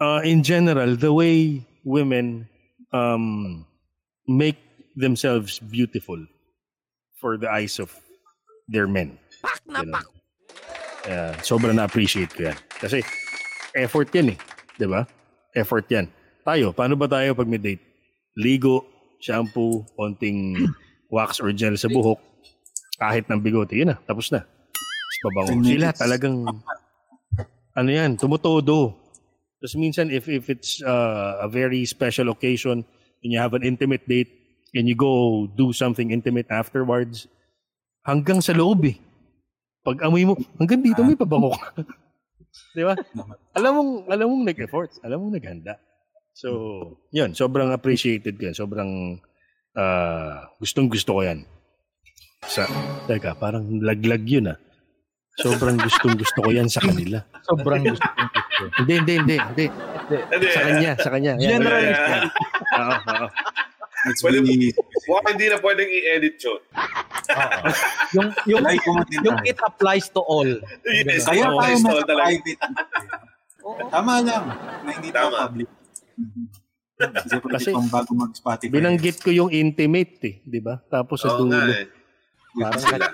[0.03, 2.51] uh, in general, the way women
[2.93, 3.67] um,
[4.27, 4.59] make
[4.99, 6.19] themselves beautiful
[7.23, 7.95] for the eyes of
[8.67, 9.19] their men.
[9.71, 10.03] Know.
[11.01, 12.59] Uh, sobrang na-appreciate ko yan.
[12.77, 13.01] Kasi
[13.73, 14.39] effort yan eh.
[14.85, 15.09] Ba?
[15.57, 16.09] Effort yan.
[16.45, 17.81] Tayo, paano ba tayo pag may date?
[18.37, 18.85] Ligo,
[19.21, 20.57] shampoo, konting
[21.15, 22.21] wax or gel sa buhok,
[22.97, 24.45] kahit ng bigote, yun na, tapos na.
[25.21, 25.69] Pabango.
[25.69, 26.49] Sila talagang,
[27.77, 28.97] ano yan, tumutodo.
[29.61, 32.81] Tapos minsan, if, if it's uh, a very special occasion,
[33.21, 34.33] and you have an intimate date,
[34.73, 37.29] and you go do something intimate afterwards,
[38.09, 38.97] hanggang sa loob eh.
[39.81, 41.73] Pag amoy mo, hanggang dito may pabango ka.
[42.77, 42.99] Di ba?
[43.55, 44.91] Alam mong, alam mong nag-effort.
[45.07, 45.79] Alam mong naghanda.
[46.35, 46.49] So,
[47.15, 47.33] yun.
[47.33, 48.57] Sobrang appreciated ko yan.
[48.57, 48.91] Sobrang
[49.79, 51.47] ah, gustong gusto ko yan.
[52.45, 52.67] Sa,
[53.07, 54.59] teka, parang laglag yun ah.
[55.39, 57.23] Sobrang gustong gusto ko yan sa kanila.
[57.49, 58.09] Sobrang gusto
[58.61, 58.77] gusto.
[58.85, 59.67] Hindi, hindi, hindi, hindi.
[60.53, 61.33] Sa kanya, sa kanya.
[61.41, 61.51] Yan.
[61.61, 62.01] Generalist.
[62.77, 63.27] Oo, oo.
[64.03, 64.73] It's Pwede- really...
[65.05, 66.61] Mukhang hindi na pwedeng i-edit yun.
[68.11, 68.63] Yung, yung,
[69.21, 69.45] yung tayo.
[69.45, 70.49] it applies to all.
[70.87, 72.25] Yes, Kaya tayo tol, talaga.
[72.25, 72.61] private.
[73.87, 74.45] Tama lang.
[74.81, 75.39] Na hindi tayo Tama.
[75.47, 75.69] public.
[76.97, 78.73] Kasi pwede Kasi pang bago mag-Spotify.
[78.73, 80.35] Binanggit ko yung intimate eh.
[80.41, 80.81] Di ba?
[80.83, 81.73] Tapos sa Oo nga dulo.
[81.75, 81.87] eh.
[82.55, 83.09] Parang Sila.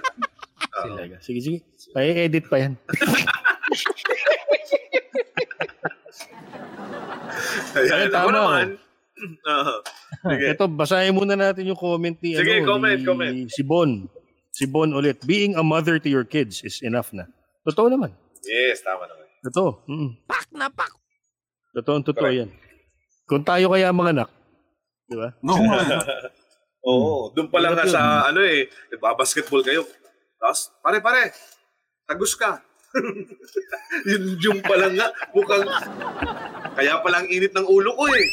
[0.77, 1.03] Sila.
[1.19, 1.59] Sige, sige.
[1.93, 2.75] May edit pa yan.
[7.77, 8.67] Ayan, Ay, ako tama, naman.
[9.51, 9.75] Oo.
[10.29, 10.45] Sige.
[10.53, 13.37] Ito, basahin muna natin yung comment ni, Sige, ano, comment, ni comment.
[13.49, 13.91] si Bon.
[14.53, 15.21] Si Bon ulit.
[15.25, 17.29] Being a mother to your kids is enough na.
[17.65, 18.13] Totoo naman.
[18.45, 19.27] Yes, tama naman.
[19.47, 19.71] Totoo.
[19.89, 20.11] Mm.
[20.29, 20.93] Pak na pak.
[21.77, 22.51] Totoo, totoo yan.
[23.27, 24.31] Kung tayo kaya mga anak,
[25.11, 25.35] di ba?
[25.43, 25.81] No, nga.
[26.87, 29.83] Oo, doon pa lang sa ano eh, basketball kayo.
[30.39, 31.35] Tapos, pare pare,
[32.07, 32.63] tagus ka.
[34.09, 35.65] yun yung pa lang nga, mukhang,
[36.77, 38.27] kaya pala ang init ng ulo ko eh.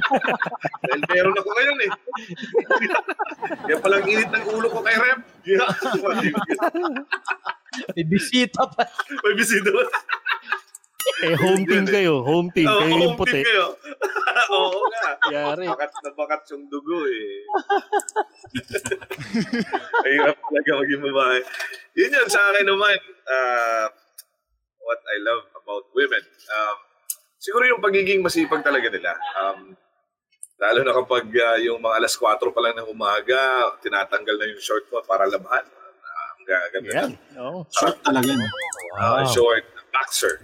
[0.88, 1.90] Dahil meron ako ngayon eh.
[3.66, 5.20] kaya pala ang init ng ulo ko kay Rep.
[7.96, 8.84] May bisita pa.
[9.24, 9.84] May bisita ba?
[11.22, 12.14] Eh, home team kayo.
[12.26, 12.66] Home team.
[12.66, 13.40] Oo, kayo yung puti.
[13.46, 13.78] kayo.
[14.58, 15.08] Oo nga.
[15.30, 15.66] Yari.
[15.70, 17.46] Bakat na bakat yung dugo eh.
[20.12, 21.38] Hirap talaga maging babae.
[21.94, 22.98] Yun yun, sa akin naman,
[23.28, 23.86] uh,
[24.82, 26.24] what I love about women.
[26.50, 26.76] Um,
[27.38, 29.14] siguro yung pagiging masipag talaga nila.
[29.38, 29.78] Um,
[30.58, 33.38] lalo na kapag uh, yung mga alas 4 pa lang ng umaga,
[33.82, 35.66] tinatanggal na yung short mo para labahan.
[35.66, 37.02] Uh, ang gaganda na.
[37.46, 37.60] Oo.
[37.70, 38.30] Short talaga.
[38.30, 38.46] No?
[38.98, 40.34] Uh, short, boxer.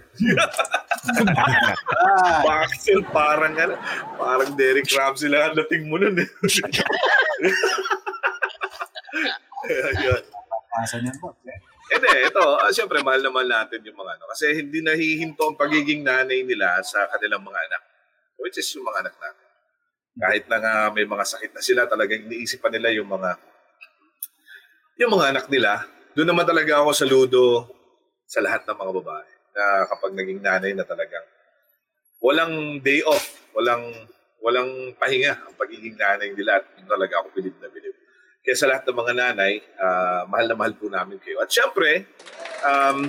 [1.99, 3.75] Ah, Boxer, parang ano,
[4.15, 6.15] parang Derek Ramsey lang ang dating mo nun.
[6.21, 6.29] eh.
[9.69, 10.23] Ayun.
[10.79, 11.33] Asan yan po?
[11.89, 14.29] Hindi, ito, uh, siyempre, mahal naman natin yung mga ano.
[14.29, 17.81] Kasi hindi nahihinto ang pagiging nanay nila sa kanilang mga anak.
[18.37, 19.47] Which is yung mga anak natin.
[20.19, 23.39] Kahit na nga may mga sakit na sila, talagang iniisip pa nila yung mga
[25.01, 25.89] yung mga anak nila.
[26.13, 27.43] Doon naman talaga ako saludo
[28.29, 31.27] sa lahat ng mga babae na kapag naging nanay na talagang
[32.23, 33.91] walang day off, walang
[34.39, 37.91] walang pahinga ang pagiging nanay nila at talaga ako bilib na bilib.
[38.39, 39.53] Kaya sa lahat ng mga nanay,
[39.83, 41.43] ah, mahal na mahal po namin kayo.
[41.43, 42.07] At syempre,
[42.63, 43.03] um,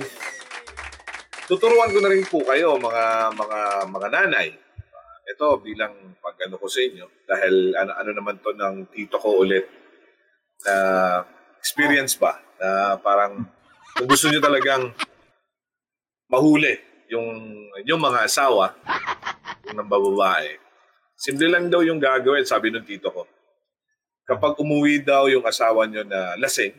[1.47, 4.49] tuturuan ko na rin po kayo mga mga mga nanay.
[4.91, 9.39] Uh, ito bilang pag-ano ko sa inyo dahil ano ano naman to ng tito ko
[9.39, 9.67] ulit
[10.67, 10.75] na
[11.59, 13.43] experience ba na parang
[13.95, 14.93] kung gusto niyo talagang
[16.31, 16.79] mahuli
[17.11, 17.27] yung
[17.83, 18.71] yung mga asawa
[19.67, 20.55] ng bababae.
[21.19, 23.27] Simple lang daw yung gagawin, sabi ng tito ko.
[24.25, 26.73] Kapag umuwi daw yung asawa nyo na lasing,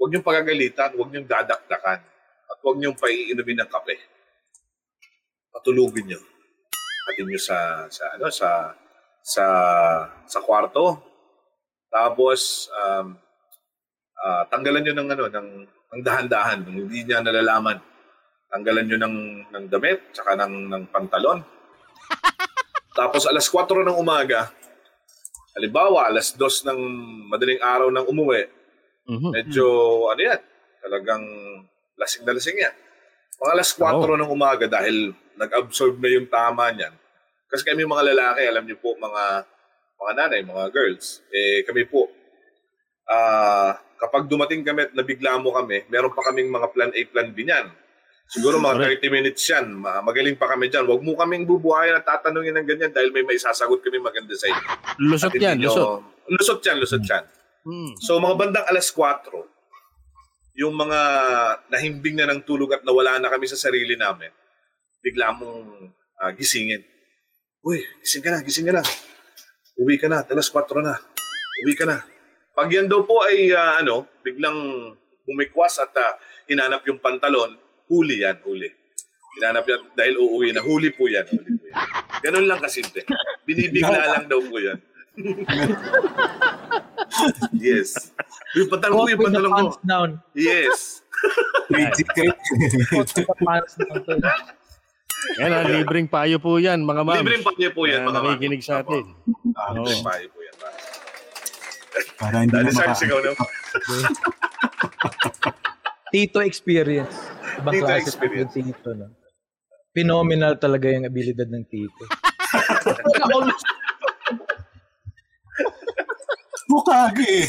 [0.00, 2.00] huwag niyong pagagalitan, huwag niyong dadakdakan,
[2.50, 4.00] at huwag niyong paiinumin ng kape.
[5.52, 6.20] Patulugin niyo.
[7.12, 8.48] Atin niyo sa sa ano sa
[9.22, 9.44] sa
[10.24, 10.98] sa kwarto.
[11.92, 13.14] Tapos um,
[14.18, 15.48] uh, tanggalan niyo ng ano ng
[15.92, 17.91] ng dahan-dahan, hindi niya nalalaman.
[18.52, 19.16] Tanggalan niyo ng
[19.48, 21.40] ng damit, saka ng ng pantalon.
[22.98, 24.52] Tapos alas 4 ng umaga,
[25.56, 26.80] halimbawa alas 2 ng
[27.32, 28.42] madaling araw ng umuwi,
[29.08, 29.30] Mhm.
[29.32, 29.66] medyo
[30.12, 30.40] ano yan,
[30.78, 31.24] talagang
[31.96, 32.74] lasing na lasing yan.
[33.40, 36.92] Mga alas 4 ng umaga dahil nag-absorb na yung tama niyan.
[37.48, 39.48] Kasi kami mga lalaki, alam niyo po, mga
[39.96, 42.12] mga nanay, mga girls, eh kami po,
[43.08, 47.30] ah kapag dumating kami at nabigla mo kami, meron pa kaming mga plan A, plan
[47.32, 47.66] B niyan.
[48.28, 49.66] Siguro mga 30 minutes yan.
[49.76, 50.88] Ma- Magaling pa kami dyan.
[50.88, 54.66] Huwag mo kaming bubuhayan at tatanungin ng ganyan dahil may maisasagot kami maganda sa inyo.
[55.04, 55.88] Lusot yan, nyo- lusot.
[56.32, 57.24] Lusot yan, lusot yan.
[57.62, 57.92] Hmm.
[58.02, 59.30] So mga bandang alas 4,
[60.58, 61.00] yung mga
[61.72, 64.28] nahimbing na ng tulog at nawala na kami sa sarili namin,
[65.00, 66.82] bigla mong ah, gisingin.
[67.62, 68.82] Uy, gising ka na, gising ka na.
[69.78, 70.98] Uwi ka na, alas 4 na.
[71.64, 72.02] Uwi ka na.
[72.52, 74.56] Pag yan daw po ay ah, ano, biglang
[75.24, 76.18] bumikwas at ah,
[76.50, 77.54] hinanap yung pantalon,
[77.88, 78.68] huli yan, huli.
[79.38, 80.60] Hinanap yan dahil uuwi na.
[80.60, 81.78] Huli po yan, huli po yan.
[82.20, 83.02] Ganun lang kasimple.
[83.48, 84.78] Binibigla lang daw po yan.
[87.56, 88.12] yes.
[88.56, 89.64] Yung pantalon ko, yung pantalon ko.
[89.84, 90.10] down.
[90.36, 91.00] Yes.
[91.72, 91.92] Down.
[94.04, 94.20] tol.
[95.38, 97.22] Yan, ah, libreng payo po yan, mga ma'am.
[97.22, 98.26] Libreng payo po yan, na mga ma'am.
[98.36, 99.04] nakikinig sa atin.
[99.54, 100.54] Ah, libreng payo po yan.
[102.18, 102.98] Para hindi Dali na sa maka...
[102.98, 103.32] sigaw na.
[106.12, 107.16] Tito experience.
[107.58, 108.52] Ibang Tito klase experience.
[108.52, 108.90] ng Tito.
[108.92, 109.08] No?
[109.96, 112.04] Phenomenal talaga yung abilidad ng Tito.
[116.68, 117.48] Bukagi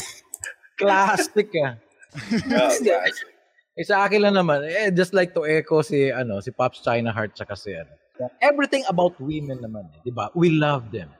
[0.80, 1.76] Classic ah.
[3.74, 7.10] Eh, sa akin lang naman, eh, just like to echo si, ano, si Pops China
[7.10, 7.90] Heart tsaka si, ano.
[8.38, 10.30] Everything about women naman, eh, di ba?
[10.30, 11.10] We love them.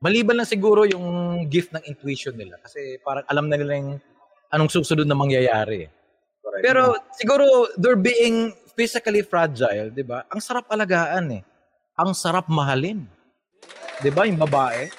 [0.00, 1.04] Maliban lang siguro yung
[1.52, 2.56] gift ng intuition nila.
[2.62, 3.90] Kasi parang alam na nila yung
[4.48, 5.90] anong susunod na mangyayari.
[6.50, 6.64] Correct.
[6.66, 10.26] Pero siguro they're being physically fragile, 'di ba?
[10.26, 11.42] Ang sarap alagaan eh.
[11.94, 13.06] Ang sarap mahalin.
[14.02, 14.90] 'Di ba yung babae?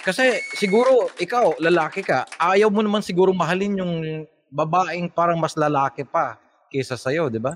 [0.00, 3.92] Kasi siguro ikaw, lalaki ka, ayaw mo naman siguro mahalin yung
[4.48, 6.40] babaeng parang mas lalaki pa
[6.72, 7.52] kaysa sa'yo, di ba?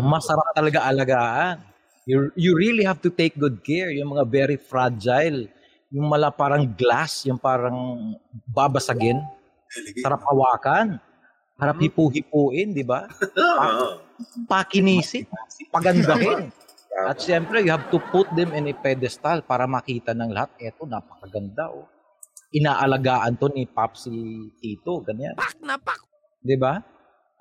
[0.00, 1.60] Masarap talaga alagaan.
[2.06, 3.90] You, you really have to take good care.
[3.90, 5.50] Yung mga very fragile,
[5.90, 8.14] yung mala parang glass, yung parang
[8.46, 9.18] babasagin,
[9.98, 11.00] sarap hawakan.
[11.54, 13.06] Harap hipu-hipuin, di ba?
[13.54, 13.98] Ah,
[14.46, 15.26] Pakinisin,
[15.70, 16.50] pagandahin.
[16.94, 20.54] At siyempre, you have to put them in a pedestal para makita ng lahat.
[20.58, 21.90] Eto, napakaganda, oh.
[22.54, 24.14] Inaalagaan to ni Pop si
[24.62, 25.34] Tito, ganyan.
[25.34, 25.98] Pak na pak!
[26.38, 26.78] Di ba?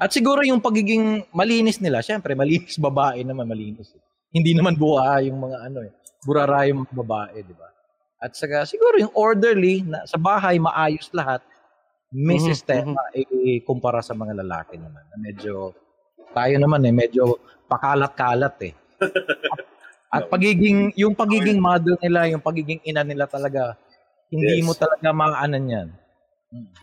[0.01, 3.93] At siguro yung pagiging malinis nila, siyempre, malinis babae naman, malinis.
[3.93, 4.01] eh.
[4.33, 5.93] Hindi naman buha yung mga ano eh.
[6.25, 7.69] Burara yung mga babae, di ba?
[8.17, 11.45] At saka, siguro yung orderly, na sa bahay, maayos lahat,
[12.13, 13.25] may Mhm, sistema, eh,
[13.61, 15.01] kumpara sa mga lalaki naman.
[15.03, 15.73] na Medyo,
[16.29, 18.73] tayo naman eh, medyo pakalat-kalat eh.
[20.07, 23.73] At pagiging, yung pagiging mother nila, yung pagiging ina nila talaga,
[24.29, 24.65] hindi Yes.
[24.65, 25.87] mo talaga makaanan yan.
[26.49, 26.73] Mm.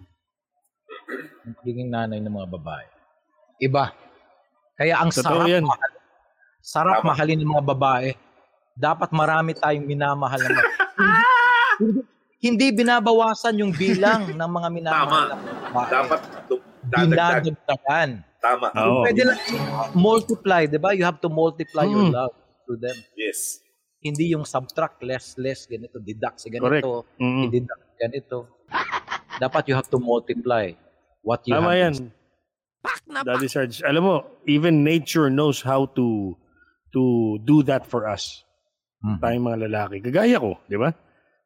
[1.40, 2.86] Yung pagiging nanay ng mga babae.
[3.56, 3.94] Iba.
[4.74, 5.62] Kaya ang Totoo sarap, yan.
[5.62, 5.92] mahal,
[6.60, 7.08] sarap Tama.
[7.12, 8.08] mahalin ng mga babae.
[8.72, 10.74] Dapat marami tayong minamahal na mga-
[11.80, 12.00] hindi,
[12.40, 15.72] hindi, binabawasan yung bilang ng mga minamahal Tama.
[15.72, 16.20] na dapat.
[16.80, 18.10] Dinadagdagan.
[18.40, 18.72] Tama.
[18.72, 19.04] Oo.
[19.04, 19.38] Pwede lang
[19.92, 20.96] multiply, di ba?
[20.96, 22.16] You have to multiply your Mm.
[22.16, 22.32] love
[22.64, 22.96] to them.
[23.12, 23.60] Yes.
[24.00, 26.80] Hindi yung subtract, less, less, ganito, deduct si Correct.
[26.80, 27.40] ganito, Mm.
[27.46, 28.38] i-deduct si ganito.
[29.36, 30.72] Dapat you have to multiply
[31.20, 31.92] what you Tama have.
[31.92, 31.94] yan.
[33.20, 34.14] Daddy Sarge, alam mo,
[34.48, 36.32] even nature knows how to
[36.90, 38.40] to do that for us.
[39.04, 39.20] Mhm.
[39.20, 39.96] Tayong mga lalaki.
[40.00, 40.96] Kagaya ko, di ba?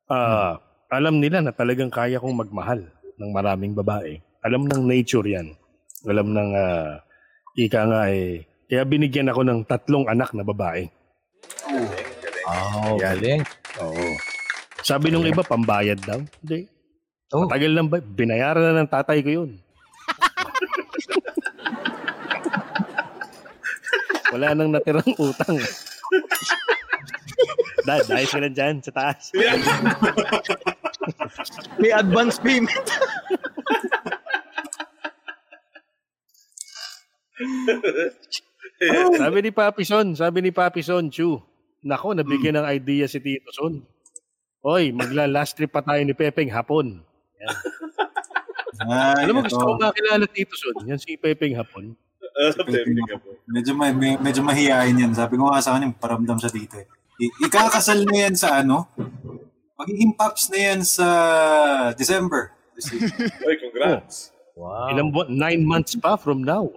[0.06, 0.62] Ah,
[0.94, 2.86] Alam nila na talagang kaya kong magmahal
[3.18, 4.22] ng maraming babae.
[4.46, 5.50] Alam ng nature yan.
[6.06, 7.02] Alam ng ah,
[7.58, 8.46] ika nga eh.
[8.70, 10.86] Kaya binigyan ako ng tatlong anak na babae.
[12.46, 13.18] Oh, Yan.
[13.18, 13.42] galing.
[13.82, 14.14] Oo.
[14.84, 16.20] Sabi nung iba, pambayad daw.
[16.44, 16.68] Hindi.
[17.32, 17.48] Oh.
[17.48, 17.98] Matagal lang ba?
[17.98, 19.50] Binayaran na ng tatay ko yun.
[24.36, 25.58] Wala nang natirang utang.
[27.84, 29.28] Dad, ayos ka na dyan sa taas.
[31.76, 32.72] May advance payment.
[39.16, 41.40] Sabi ni Papi Son, sabi ni Papi Son, Chu,
[41.82, 43.80] nako, nabigyan ng idea si Tito Son.
[44.64, 47.04] Oy, magla last trip pa tayo ni Pepeng hapon.
[48.80, 49.52] Ay, Alam mo, ito.
[49.52, 50.76] gusto ko makilala Tito Son.
[50.88, 51.92] Yan si Pepeng hapon.
[52.34, 53.34] Ah, Pepeng hapon.
[53.46, 55.12] Medyo, ma- me- medyo mahihain yan.
[55.12, 56.88] Sabi ko nga sa kanya, paramdam siya dito eh.
[57.20, 58.90] I- ikakasal na yan sa ano?
[59.74, 61.06] Magiging pops na yan sa
[61.94, 62.50] December.
[62.74, 63.10] This year.
[63.46, 64.34] Oy, congrats.
[64.54, 64.90] Wow.
[64.90, 65.28] Ilang buwan?
[65.30, 66.70] Nine months pa from now.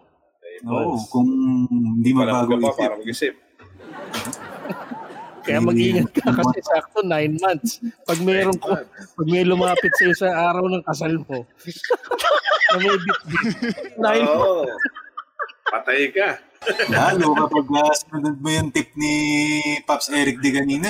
[0.66, 1.30] Oo, kung
[1.70, 2.74] hindi mabago isip.
[2.74, 3.34] para mag-isip.
[5.48, 7.80] Kaya mag-ingat ka kasi sakto nine months.
[8.04, 11.48] Pag mayroong ko, pag may lumapit sa sa araw ng kasal mo,
[12.68, 13.48] na may bit-bit,
[13.96, 14.68] Nine Oo.
[15.72, 16.36] Patay ka.
[16.94, 19.14] Lalo kapag uh, sunod mo yung tip ni
[19.88, 20.90] Pops Eric di kanina.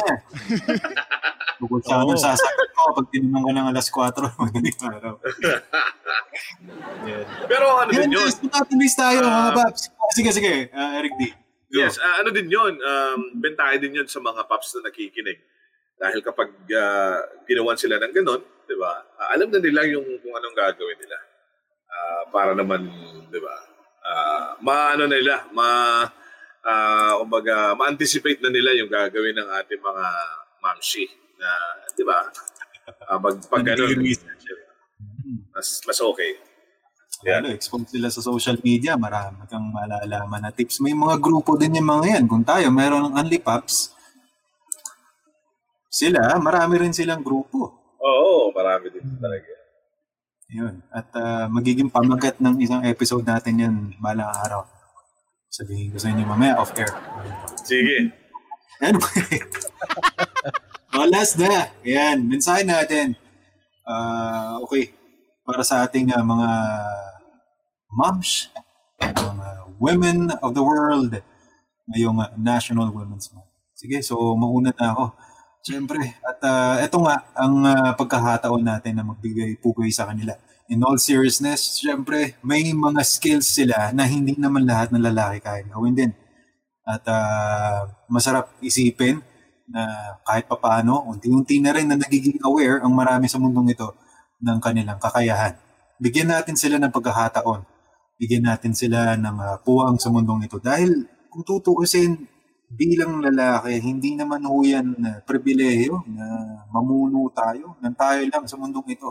[1.58, 5.14] Bukod sa anong sasagot ko kapag tinanong ka ng alas 4, magaling araw.
[7.50, 8.30] Pero ano din yun?
[8.30, 9.56] guys, tatamis tayo mga Ah.
[9.58, 9.82] Pops.
[10.14, 11.34] Sige, sige, ah, Eric D.
[11.68, 12.80] Yes, ah, ano din yun?
[12.80, 15.36] Um, bentahe din yun sa mga paps na nakikinig.
[16.00, 20.32] Dahil kapag uh, ginawan sila ng ganun, di ba, ah, alam na nila yung kung
[20.32, 21.18] anong gagawin nila.
[21.92, 22.88] Ah, para naman,
[23.28, 23.56] di ba,
[24.08, 26.02] ah, maano nila, ma,
[26.64, 30.06] ah, kumbaga, ma-anticipate na nila yung gagawin ng ating mga
[30.64, 31.06] mamshi
[31.36, 31.50] na,
[31.92, 32.32] di ba,
[33.12, 34.00] ah, pag, pag ganun,
[35.52, 36.40] mas, mas okay.
[37.26, 37.42] Yeah.
[37.42, 40.78] Lalo, expose sila sa social media, marami kang malalaman na tips.
[40.86, 42.24] May mga grupo din yung mga yan.
[42.30, 43.98] Kung tayo, meron ng Only Pops,
[45.90, 47.74] sila, marami rin silang grupo.
[47.98, 49.50] Oo, marami din talaga.
[50.48, 50.80] Yun.
[50.96, 54.64] At ah, magiging pamagat ng isang episode natin yan balang araw.
[55.52, 56.88] Sabihin ko sa inyo mamaya off-air.
[57.68, 58.16] Sige.
[58.80, 59.44] Anyway.
[61.12, 61.68] last na.
[61.84, 63.20] Ayan, mensahe natin.
[63.84, 64.96] Ah, okay.
[65.44, 66.50] Para sa ating ah, mga
[67.92, 68.48] moms,
[69.04, 69.48] mga
[69.84, 71.12] women of the world,
[71.92, 73.52] ngayong ah, National Women's Month.
[73.76, 75.06] Sige, so mauna na ako.
[75.68, 80.32] Siyempre, at ah, ito nga ang ah, pagkakataon natin na magbigay pugay sa kanila.
[80.72, 85.68] In all seriousness, siyempre, may mga skills sila na hindi naman lahat ng lalaki kaya
[85.68, 86.12] gawin din.
[86.88, 89.20] At ah, masarap isipin
[89.68, 93.92] na kahit papaano, unti-unti na rin na nagiging aware ang marami sa mundong ito
[94.40, 95.60] ng kanilang kakayahan.
[96.00, 97.68] Bigyan natin sila ng pagkakataon.
[98.16, 100.64] Bigyan natin sila ng ah, puwang sa mundong ito.
[100.64, 102.37] Dahil kung tutuusin,
[102.68, 106.26] bilang lalaki, hindi naman ho yan na pribileyo na
[106.68, 109.10] mamuno tayo, nang tayo lang sa mundong ito.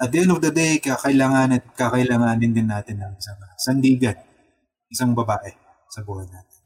[0.00, 4.16] At the end of the day, kakailangan at kakailanganin din natin ng isang sandigan,
[4.88, 5.52] isang babae
[5.90, 6.58] sa buhay natin.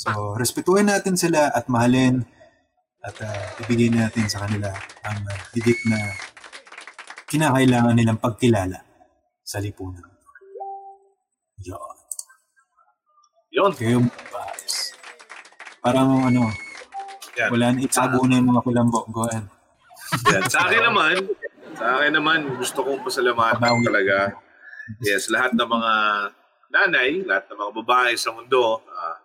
[0.00, 2.24] So, respetuhin natin sila at mahalin
[3.00, 4.72] at uh, ibigay natin sa kanila
[5.06, 6.00] ang uh, higit na
[7.30, 8.82] kinakailangan nilang pagkilala
[9.44, 10.04] sa lipunan.
[11.62, 11.96] Yun.
[13.54, 13.72] Yun.
[13.76, 13.98] Kayo
[14.30, 14.69] guys.
[15.80, 16.52] Parang ano,
[17.36, 17.48] Yan.
[17.50, 19.00] wala na itago na yung mga kulambo.
[19.08, 19.48] Go ahead.
[20.28, 20.42] Yan.
[20.46, 21.14] Sa akin naman,
[21.72, 23.86] sa akin naman, gusto kong pasalamatan Pabawi.
[23.86, 24.16] talaga.
[25.00, 25.92] Yes, lahat ng mga
[26.68, 29.16] nanay, lahat ng mga babae sa mundo, ah,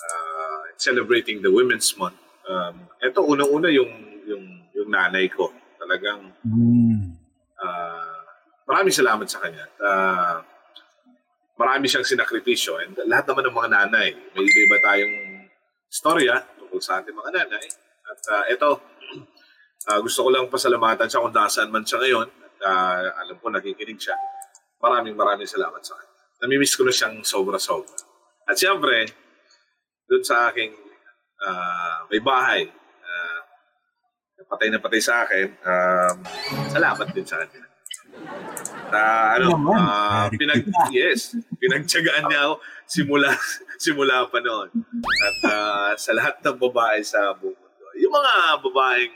[0.00, 2.18] ah, celebrating the Women's Month.
[2.42, 3.92] Um, ito, unang-una yung,
[4.26, 5.52] yung, yung nanay ko.
[5.78, 7.14] Talagang Mm.
[7.60, 8.18] ah,
[8.66, 9.62] maraming salamat sa kanya.
[9.78, 10.40] Ah,
[11.54, 12.80] marami siyang sinakripisyo.
[12.80, 15.14] And lahat naman ng mga nanay, may iba-iba tayong
[15.92, 17.66] storya tungkol sa ating mga nanay.
[18.08, 18.70] At ah, ito,
[19.92, 22.28] ah, gusto ko lang pasalamatan siya kung nasaan man siya ngayon.
[22.32, 24.16] At ah, alam ko, nakikinig siya.
[24.80, 26.12] Maraming maraming salamat sa kanya.
[26.40, 27.92] Namimiss ko na siyang sobra-sobra.
[28.48, 29.04] At siyempre,
[30.08, 30.72] doon sa aking
[31.44, 32.64] ah, may bahay,
[33.04, 33.40] ah,
[34.48, 36.16] patay na patay sa akin, um,
[36.68, 37.64] salamat din sa kanya.
[38.92, 39.02] Na
[39.40, 40.62] ano, ah, very pinag
[40.92, 43.30] yes, pinagtiyagaan niya ako simula
[43.84, 44.68] simula pa noon.
[45.00, 47.84] At ah, sa lahat ng babae sa buong mundo.
[47.96, 49.14] Yung mga babaeng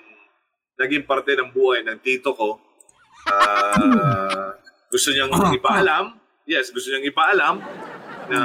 [0.81, 2.57] naging parte ng buhay ng tito ko,
[3.29, 4.57] ah,
[4.89, 6.17] gusto niyang ipaalam,
[6.49, 7.61] yes, gusto niyang ipaalam
[8.33, 8.41] na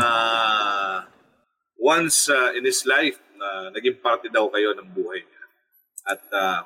[1.82, 5.44] once ah, in his life na naging parte daw kayo ng buhay niya.
[6.06, 6.60] At ah,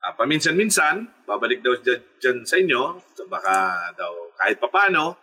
[0.00, 2.82] ah, paminsan-minsan, babalik daw dyan, dyan sa inyo,
[3.12, 3.52] so baka
[3.94, 5.16] daw kahit papano,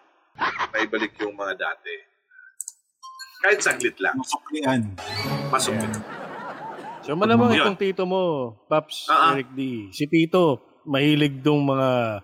[0.72, 1.96] maibalik yung mga dati.
[3.38, 4.18] Kahit saglit lang.
[4.18, 4.82] Masuklian.
[5.48, 5.94] Pasok yun.
[7.06, 7.64] So malamang Yun.
[7.64, 8.22] itong tito mo,
[8.68, 9.32] Paps, ah.
[9.32, 9.88] Eric D.
[9.94, 12.20] Si Tito, mahilig dong mga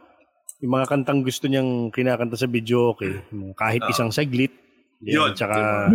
[0.60, 3.24] yung mga kantang gusto niyang kinakanta sa video okay.
[3.54, 3.92] Kahit Ah.
[3.92, 4.52] isang saglit,
[5.04, 5.36] Yun.
[5.36, 5.92] Tsaka,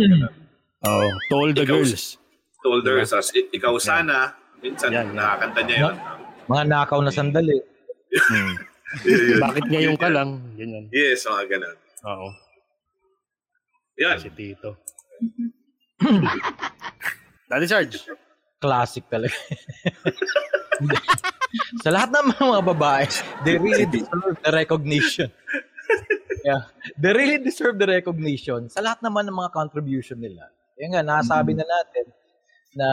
[0.85, 2.17] oh, to all the Ikaw- girls.
[2.61, 5.17] Told her, tas, "I- ikaw sana, minsan Yan, yan.
[5.17, 5.95] nakakanta niya yun.
[6.49, 7.61] Mga nakaw na sandali.
[8.09, 8.57] Hmm.
[9.05, 9.39] Yun, yun.
[9.39, 10.41] Bakit ngayon ka lang?
[10.57, 10.89] Ganyan.
[10.89, 11.77] Yes, mga ganun.
[12.09, 12.27] Oo.
[14.01, 14.17] Yan.
[14.17, 14.81] Si Tito.
[17.49, 18.01] Daddy Sarge.
[18.57, 19.37] Classic talaga.
[21.85, 23.05] sa lahat ng mga babae,
[23.45, 25.29] they really deserve the recognition.
[26.47, 26.65] yeah.
[26.97, 30.49] They really deserve the recognition sa lahat naman ng mga contribution nila.
[30.81, 32.05] Yan nga, nasabi na natin
[32.73, 32.87] na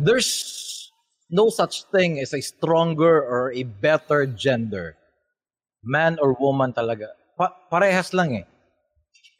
[0.00, 0.28] there's
[1.32, 4.94] no such thing as a stronger or a better gender.
[5.82, 7.16] Man or woman talaga.
[7.34, 8.46] Pa- parehas lang eh.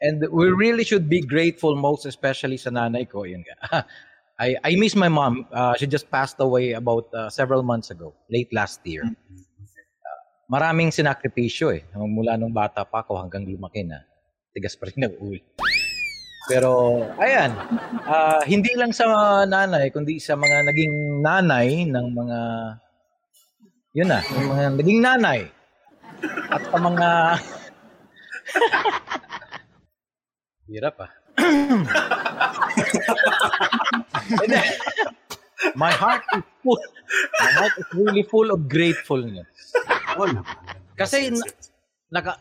[0.02, 3.22] And we really should be grateful most especially sa nanay ko.
[3.22, 3.86] Yun nga.
[4.42, 5.46] I, I miss my mom.
[5.52, 9.06] Uh, she just passed away about uh, several months ago, late last year.
[9.06, 10.20] Uh,
[10.50, 11.86] maraming sinakripisyo eh.
[11.94, 14.02] Mula nung bata pa ako hanggang lumaki na.
[14.50, 15.38] Tigas pa rin ng ulo.
[16.50, 17.54] Pero, ayan.
[18.06, 19.06] ah, hindi lang sa
[19.46, 22.38] nanay, kundi sa mga naging nanay ng mga,
[23.94, 25.40] yun na, yung mga naging nanay.
[26.50, 27.08] At sa mga,
[30.72, 31.10] hirap ah.
[34.42, 34.60] Hindi.
[35.74, 36.80] my heart is full.
[37.40, 39.46] My heart is really full of gratefulness.
[40.16, 40.42] Wala.
[40.96, 41.56] Kasi na-
[42.12, 42.36] naka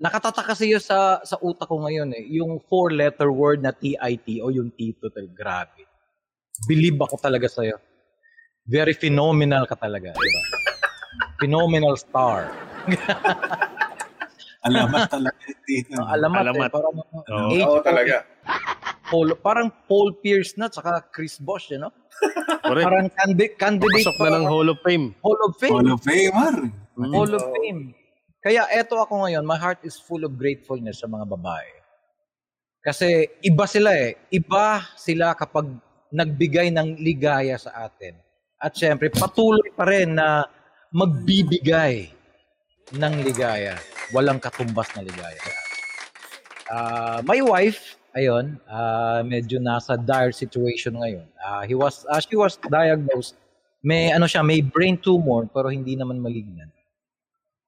[0.00, 4.40] nakatataka kasi yun sa sa utak ko ngayon eh, yung four letter word na TIT
[4.40, 5.84] o yung Tito tal grabe.
[6.64, 7.76] Believe ako talaga sa iyo.
[8.64, 10.42] Very phenomenal ka talaga, di ba?
[11.40, 12.52] Phenomenal star.
[14.68, 15.96] Alamat talaga dito.
[15.96, 16.68] Alamat, Alamat.
[16.68, 17.48] Eh, parang Oo.
[17.48, 18.16] age Oo, talaga.
[19.08, 21.92] Paul, parang Paul Pierce na tsaka Chris Bosh, you know?
[22.68, 22.84] Correct.
[22.84, 25.16] Parang candi- candidate Pasok na ng Hall of Fame.
[25.24, 25.72] Hall of Fame.
[25.72, 26.56] Hall of Famer.
[27.08, 27.96] Hall of Fame.
[28.40, 31.70] Kaya eto ako ngayon, my heart is full of gratefulness sa mga babae.
[32.80, 34.16] Kasi iba sila eh.
[34.32, 35.68] Iba sila kapag
[36.08, 38.16] nagbigay ng ligaya sa atin.
[38.56, 40.48] At syempre, patuloy pa rin na
[40.88, 42.08] magbibigay
[42.96, 43.76] ng ligaya.
[44.16, 45.44] Walang katumbas na ligaya.
[46.72, 51.28] Ah, my wife, ayun, ah, medyo nasa dire situation ngayon.
[51.44, 53.36] Ah, he was, ah, she was diagnosed.
[53.84, 56.72] May ano siya, may brain tumor pero hindi naman malignant.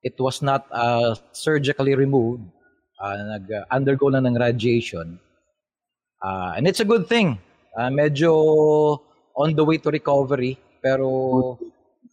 [0.03, 2.43] It was not uh, surgically removed.
[2.99, 5.19] Uh, nag-undergo na ng radiation.
[6.23, 7.39] Uh, and it's a good thing.
[7.75, 8.31] Uh, medyo
[9.35, 10.59] on the way to recovery.
[10.83, 11.07] Pero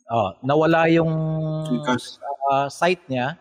[0.09, 1.09] uh, nawala yung
[2.49, 3.37] uh, sight niya.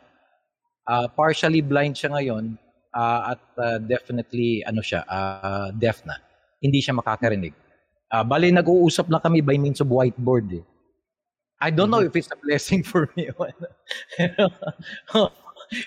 [0.89, 2.57] Uh, partially blind siya ngayon.
[2.93, 6.17] Uh, at uh, definitely ano siya, uh, deaf na.
[6.59, 7.53] Hindi siya makakarinig.
[8.09, 10.65] Uh, bali, nag-uusap lang kami by means of whiteboard eh.
[11.61, 13.31] I don't know if it's a blessing for me.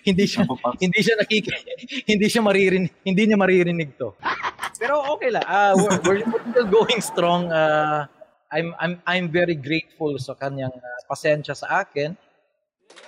[0.05, 0.45] hindi siya
[0.83, 1.45] hindi siya nakik
[2.05, 4.13] hindi siya maririnig hindi niya maririnig to.
[4.81, 5.45] Pero okay lang.
[5.45, 7.53] Ah, we're, we're, we're still going strong.
[7.53, 8.09] Ah,
[8.49, 12.17] I'm I'm I'm very grateful sa kanyang ah, pasensya sa akin.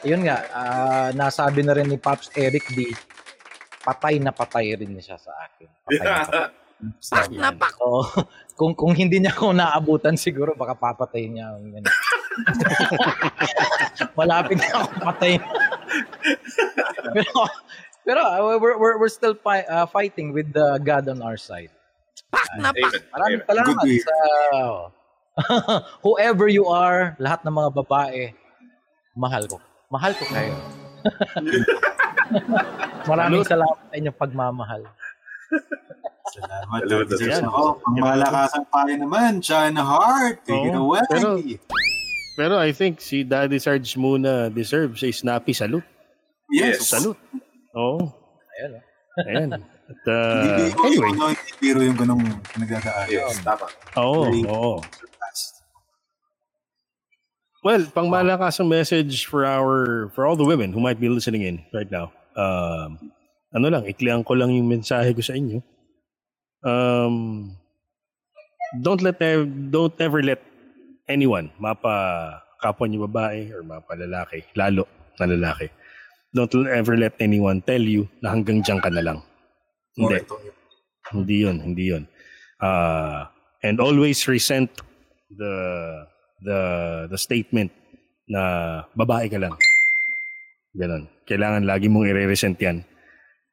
[0.05, 2.93] Yun nga, ah, nasabi na rin ni Pops Eric D.
[3.84, 5.68] Patay na patay rin siya sa akin.
[5.84, 6.51] Patay na patay.
[6.84, 7.80] Pak na pak.
[7.80, 8.03] Oo.
[8.59, 11.80] kung kung hindi niya ako naabutan siguro baka papatay niya ako.
[14.19, 15.34] Malapit na ako patay.
[17.15, 17.31] pero
[18.03, 21.71] pero uh, we're, we're, we're still fi- uh, fighting with the God on our side.
[22.59, 22.73] Amen.
[23.13, 23.47] Maraming Amen.
[23.47, 24.03] salamat Good to hear.
[24.03, 24.17] sa
[26.05, 28.21] whoever you are, lahat ng mga babae,
[29.17, 29.57] mahal ko.
[29.89, 30.53] Mahal ko kayo.
[33.09, 34.81] Maraming salamat sa inyong pagmamahal.
[36.34, 36.81] Salamat.
[36.86, 37.17] Salamat, Dr.
[37.17, 37.49] salamat.
[37.49, 40.38] Ako, ang malakasang payo naman, China Heart.
[40.45, 41.03] Take it Oo, away.
[41.09, 41.38] pero-
[42.34, 45.86] Pero I think si Daddy Sarge muna deserves a snappy salute.
[46.49, 46.89] yes.
[46.89, 47.19] Salute.
[47.77, 48.09] Oo.
[48.57, 48.71] Ayun.
[48.77, 49.27] oh.
[49.29, 49.49] Ayan.
[49.84, 51.09] At, uh, Hindi anyway.
[51.13, 52.23] yung, no, hindi biro yung ganong
[52.57, 53.05] nagdadaan.
[53.11, 53.67] Yes, tama.
[53.99, 54.31] Oo.
[54.49, 54.73] Oo.
[57.63, 61.63] Well, pang malakasang message for our for all the women who might be listening in
[61.71, 62.11] right now.
[62.36, 62.99] Um,
[63.55, 65.63] ano lang, iklian ko lang yung mensahe ko sa inyo.
[66.59, 67.55] Um,
[68.84, 69.15] don't let
[69.71, 70.43] don't ever let
[71.08, 74.88] anyone mapa kapwa niyo babae or mapa lalaki, lalo
[75.20, 75.68] na lalaki.
[76.34, 79.20] Don't ever let anyone tell you na hanggang diyan ka na lang.
[79.93, 80.18] Hindi.
[81.14, 82.04] Hindi yun, hindi yun.
[82.58, 83.30] Uh,
[83.62, 84.72] and always resent
[85.30, 85.54] the
[86.41, 86.60] the
[87.12, 87.70] the statement
[88.26, 88.41] na
[88.97, 89.54] babae ka lang.
[90.74, 91.06] Ganon.
[91.30, 92.82] Kailangan lagi mong i-resent yan.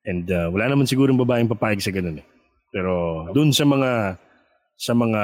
[0.09, 2.27] And uh, wala naman sigurong babaeng papayag sa ganun eh.
[2.73, 4.17] Pero dun sa mga
[4.81, 5.23] sa mga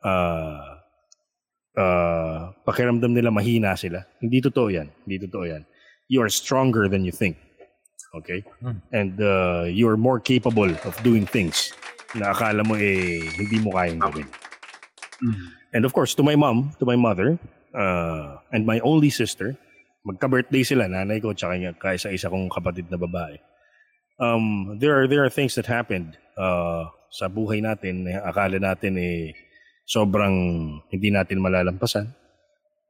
[0.00, 0.79] uh,
[1.76, 4.06] uh, pakiramdam nila mahina sila.
[4.18, 4.88] Hindi totoo yan.
[5.06, 5.62] Hindi totoo yan.
[6.08, 7.38] You are stronger than you think.
[8.14, 8.42] Okay?
[8.62, 8.82] Hmm.
[8.90, 11.70] And uh, you're more capable of doing things
[12.14, 14.26] na akala mo eh hindi mo kayang gawin.
[15.70, 17.38] And of course, to my mom, to my mother,
[17.74, 19.54] uh, and my only sister,
[20.02, 23.38] magka-birthday sila, nanay ko, tsaka yung kaisa-isa kong kapatid na babae.
[24.18, 29.00] Um, there are there are things that happened uh, sa buhay natin na akala natin
[29.00, 29.32] eh
[29.90, 30.34] sobrang
[30.94, 32.14] hindi natin malalampasan.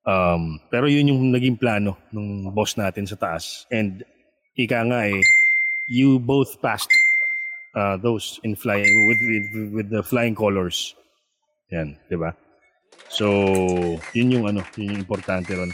[0.04, 3.64] Um, pero yun yung naging plano ng boss natin sa taas.
[3.72, 4.04] And
[4.52, 5.16] ika nga eh,
[5.88, 6.92] you both passed
[7.72, 9.48] uh, those in flying with, with
[9.80, 10.92] with the flying colors.
[11.72, 12.36] Yan, 'di ba?
[13.10, 13.26] So,
[14.14, 15.72] yun yung ano, yun yung importante ron.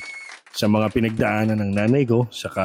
[0.56, 2.64] Sa mga pinagdaanan ng nanay ko, saka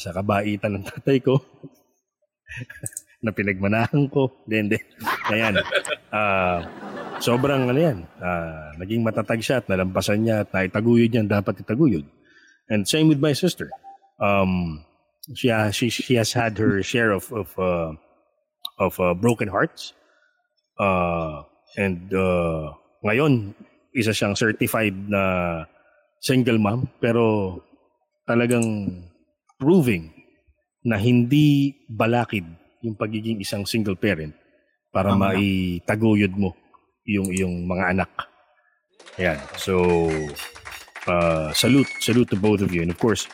[0.00, 1.36] sa kabaitan ng tatay ko,
[3.24, 4.72] na pinagmanahan ko, then,
[5.28, 5.60] ayan.
[6.08, 6.64] Ah,
[7.20, 12.04] sobrang ano yan, ah, naging matatag siya at nalampasan niya at naitaguyod niya dapat itaguyod.
[12.68, 13.70] And same with my sister.
[14.18, 14.82] Um,
[15.34, 17.94] she, ha- she, she has had her share of, of, uh,
[18.78, 19.92] of uh, broken hearts.
[20.78, 21.42] Uh,
[21.76, 23.54] and uh, ngayon,
[23.96, 25.64] isa siyang certified na
[26.20, 27.56] single mom pero
[28.28, 28.92] talagang
[29.56, 30.12] proving
[30.84, 32.44] na hindi balakid
[32.84, 34.36] yung pagiging isang single parent
[34.92, 35.32] para Tama.
[35.32, 36.52] maitaguyod mo
[37.06, 38.10] yung yung mga anak.
[39.16, 39.38] Yan.
[39.56, 40.10] So
[41.06, 43.30] uh, salute salute to both of you and of course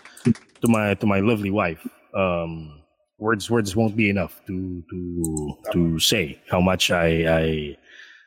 [0.62, 1.80] to my to my lovely wife.
[2.14, 2.84] Um,
[3.18, 4.98] words words won't be enough to to
[5.72, 7.44] to say how much I I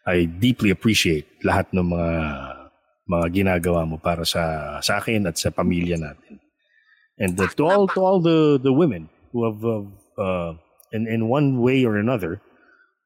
[0.06, 2.12] I deeply appreciate lahat ng mga
[3.06, 6.42] mga ginagawa mo para sa sa akin at sa pamilya natin.
[7.16, 9.62] And uh, to all to all the the women who have
[10.18, 10.52] uh,
[10.92, 12.42] in in one way or another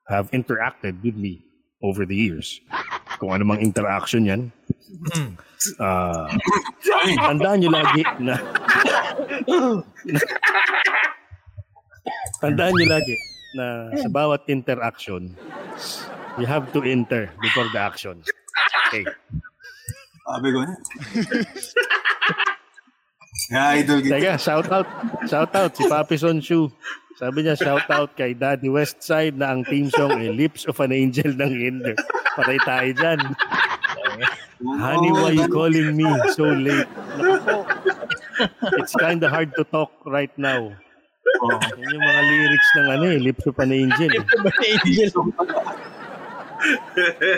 [0.10, 1.49] have interacted with me
[1.82, 2.60] over the years.
[3.20, 4.42] Kung ano mang interaction yan.
[5.76, 6.28] Uh,
[7.28, 8.40] tandaan nyo lagi na
[12.40, 13.16] tandaan nyo lagi
[13.60, 15.36] na sa bawat interaction
[16.40, 18.24] you have to enter before the action.
[18.88, 19.04] Okay.
[20.24, 20.74] Sabi ko na.
[23.50, 24.14] Yeah, idol kita.
[24.20, 24.88] Teka, shout out.
[25.26, 26.70] Shout out si Papi Sonshu.
[27.20, 30.96] Sabi niya, shout out kay Daddy Westside na ang team song ay Lips of an
[30.96, 31.96] Angel ng Hinder.
[32.40, 33.20] Patay tayo dyan.
[34.80, 36.88] Honey, why you calling me so late?
[38.80, 40.72] It's kinda hard to talk right now.
[41.40, 41.60] Oh.
[41.76, 44.12] Yan yung mga lyrics ng ano eh, Lips of an Angel.
[44.12, 44.24] eh.
[44.66, 45.12] Angel.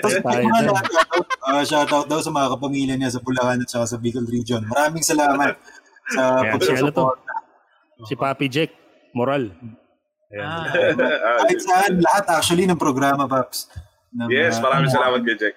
[0.01, 0.53] Tayo Mga dyan.
[0.65, 4.65] shoutout, uh, shoutout daw sa mga kapamilya niya sa Bulacan at saka sa Bicol Region.
[4.65, 5.57] Maraming salamat
[6.09, 6.49] sa ano to?
[6.57, 7.17] pagsusupport.
[8.01, 8.71] Si Papi Jack,
[9.11, 9.51] moral.
[10.31, 10.47] Ayan.
[10.47, 10.65] Ah,
[11.43, 13.67] Kahit saan, lahat actually ng programa, Paps.
[14.15, 15.55] Ng, yes, uh, maraming salamat kay Jack.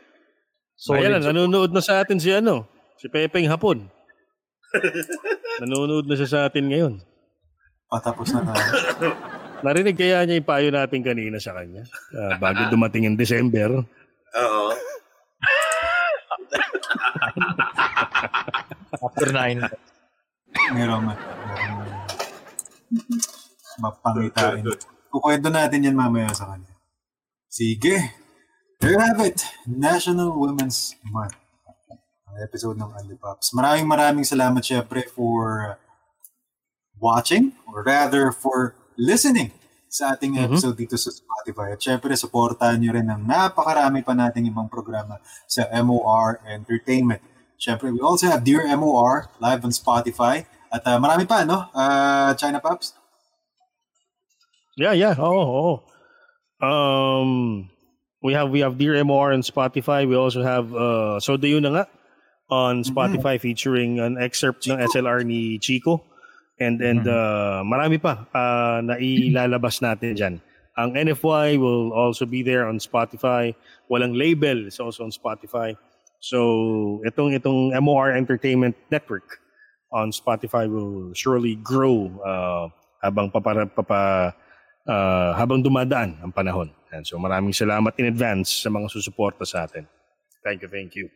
[0.74, 1.06] solid.
[1.06, 2.66] Ayan, nanonood na sa atin si ano,
[2.98, 3.86] si Pepeng Hapon.
[5.62, 6.94] nanonood na siya sa atin ngayon.
[7.86, 9.14] Patapos na tayo.
[9.64, 13.80] Narinig kaya niya yung payo natin kanina sa kanya ah, bago dumating yung December.
[14.34, 14.66] Oo.
[19.00, 19.64] After nine.
[20.74, 21.16] Meron.
[23.78, 24.64] Mapangitain.
[25.10, 26.74] Kukwento natin yan mamaya sa kanya.
[27.46, 28.14] Sige.
[28.82, 29.46] There you have it.
[29.64, 31.38] National Women's Month.
[32.28, 33.54] Ang episode ng Only Pops.
[33.54, 35.78] Maraming maraming salamat syempre for
[36.98, 39.54] watching or rather for listening
[39.94, 41.78] sa ating episode dito sa Spotify.
[41.78, 47.22] At syempre, supportahan nyo rin ang napakarami pa nating ibang programa sa MOR Entertainment.
[47.54, 50.42] Syempre, we also have Dear MOR live on Spotify.
[50.74, 51.70] At ah, marami pa, no?
[51.70, 52.98] Ah, China Pops?
[54.76, 55.14] Yeah, yeah.
[55.18, 55.74] Oo, oo.
[56.64, 57.70] Um,
[58.22, 60.08] we have we have Dear MOR on Spotify.
[60.08, 61.84] We also have uh, So Yun na nga
[62.50, 66.02] on Spotify featuring an excerpt ng SLR ni Chico.
[66.58, 70.34] And and uh, marami pa uh, na ilalabas natin dyan.
[70.74, 73.54] Ang NFY will also be there on Spotify.
[73.86, 75.78] Walang label is also on Spotify.
[76.18, 79.38] So itong itong MOR Entertainment Network
[79.94, 82.66] on Spotify will surely grow uh,
[83.02, 84.34] habang papara, papa
[84.88, 86.72] uh, habang dumadaan ang panahon.
[86.94, 89.84] And so maraming salamat in advance sa mga susuporta sa atin.
[90.44, 91.08] Thank you, thank you.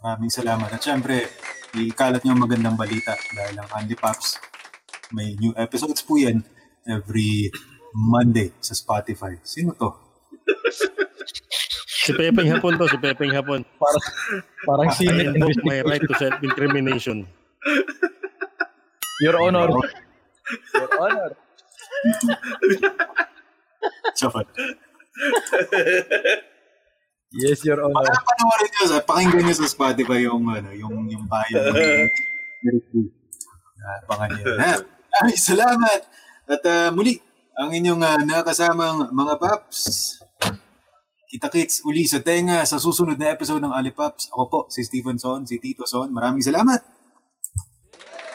[0.00, 0.68] Maraming salamat.
[0.70, 1.26] At syempre,
[1.74, 4.38] ikalat nyo ang magandang balita dahil ang Andy Pops
[5.12, 6.42] may new episodes po yan
[6.88, 7.50] every
[7.94, 9.38] Monday sa Spotify.
[9.46, 9.90] Sino to?
[12.04, 13.64] Si Pepeng Hapon to, si Pepeng Hapon.
[13.80, 14.04] Parang,
[14.68, 17.24] parang I sino invoke my right to self-incrimination.
[19.24, 19.72] Your Honor.
[20.76, 21.30] Your Honor.
[24.18, 24.46] Safat.
[27.34, 28.14] Yes, Your Honor.
[28.14, 32.06] Panoorin nyo, sa, pakinggan nyo sa Spotify yung, ano, yung, yung bio ni
[32.70, 33.10] Eric B.
[33.82, 34.44] Ah, Abangan nyo.
[34.54, 34.72] Ha?
[35.26, 36.00] Ay, salamat!
[36.46, 37.18] At ah, muli,
[37.58, 39.78] ang inyong ah, nakasamang mga paps.
[41.26, 44.30] Kita-kits uli sa tenga sa susunod na episode ng Ali Paps.
[44.30, 46.06] Ako po, si Stephen Son, si Tito Son.
[46.14, 46.93] Maraming salamat.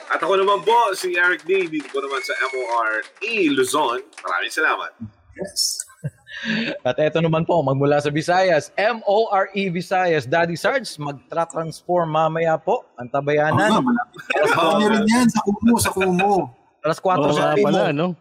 [0.09, 1.69] At ako naman po, si Eric D.
[1.69, 3.05] Dito po naman sa MORE
[3.53, 4.01] Luzon.
[4.25, 4.91] Maraming salamat.
[5.37, 5.85] Yes.
[6.87, 12.87] At eto naman po, magmula sa Visayas, M-O-R-E E Visayas, Daddy Sarge, magtra-transform mamaya po
[12.95, 13.83] ang Oo tabayanan.
[13.83, 14.19] malapit.
[14.55, 16.47] Baka nyo rin yan sa Kumu, sa Kumu.
[16.79, 18.15] Alas 4 Oo sa pala, no?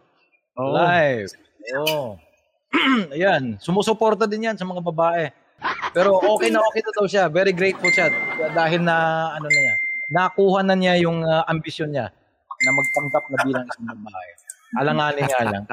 [0.59, 0.75] Oo.
[0.75, 1.31] Live.
[1.79, 2.19] Oo.
[3.15, 5.31] Ayan, sumusuporta din yan sa mga babae.
[5.95, 7.25] Pero okay na okay na daw siya.
[7.27, 8.13] Very grateful siya
[8.53, 9.75] dahil na ano na niya.
[10.09, 12.09] Nakuha na niya yung uh, ambisyon niya
[12.59, 14.31] na magpanggap na bilang isang babae.
[14.77, 15.65] Alanganin nga lang.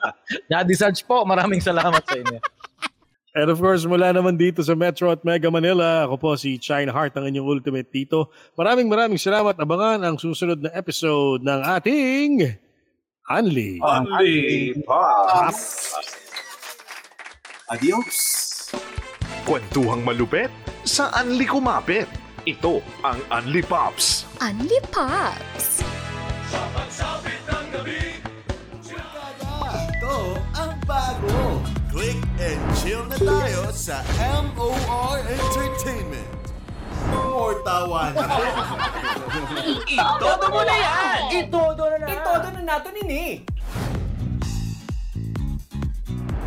[0.50, 2.38] Daddy Sarge po, maraming salamat sa inyo.
[3.34, 6.94] And of course, mula naman dito sa Metro at Mega Manila, ako po si China
[6.94, 8.30] Heart, ang inyong ultimate dito.
[8.54, 9.58] Maraming maraming salamat.
[9.58, 12.30] Abangan ang susunod na episode ng ating
[13.26, 13.82] Unli.
[13.82, 15.98] Only Pops.
[17.74, 18.16] Adios.
[19.42, 20.54] Kwentuhang malupet
[20.86, 22.23] sa Anli Kumapit.
[22.44, 24.28] Ito ang Anli Pops.
[24.36, 25.80] Unli Pops!
[29.64, 30.16] Ito
[30.52, 31.64] ang bago.
[31.88, 34.04] Click and chill na tayo sa
[34.52, 36.52] MOR Entertainment.
[37.08, 38.28] More tawanan.
[39.88, 41.20] Itodo mo na yan!
[41.48, 42.06] Itodo na na!
[42.12, 43.24] Itodo na natin ini!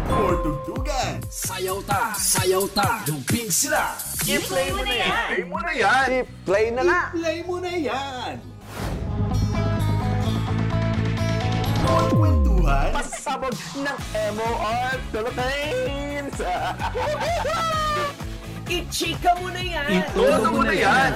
[0.05, 1.25] More tugtugan.
[1.25, 2.13] Sayaw ta!
[2.13, 3.01] Sayaw ta!
[3.01, 4.06] Dumping sila!
[4.27, 5.27] I-play mo na yan!
[5.31, 6.07] Play mo na yan.
[6.19, 6.99] I-play na na!
[7.15, 8.33] Play mo na yan.
[12.11, 12.91] Kwentuhan.
[12.91, 13.99] Pasabog ng
[14.35, 16.35] MOR Philippines!
[18.75, 19.95] I-chika mo na yan!
[19.95, 21.11] Itodo mo na yan.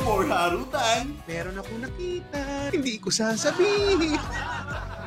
[0.00, 1.12] More harutan.
[1.28, 2.40] Meron ako nakita,
[2.72, 4.16] hindi ko sasabihin.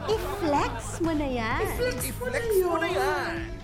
[0.05, 1.65] I-flex mo na yan!
[2.05, 3.57] I-flex mo na yan!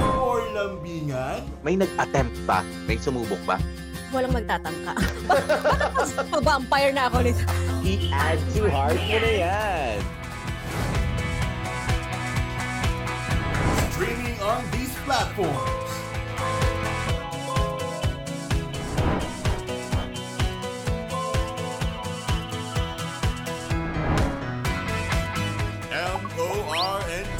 [0.00, 1.40] More lambingan.
[1.64, 2.60] May nag-attempt ba?
[2.88, 3.56] May sumubok ba?
[4.14, 4.94] Walang magtatangka.
[5.98, 7.42] Bakit mag-vampire na ako nito?
[7.82, 9.96] I-add to heart mo na yan!
[13.90, 15.83] Streaming on these platforms.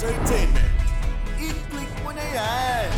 [0.05, 0.69] Entertainment.
[1.41, 2.93] I-click mo na yan.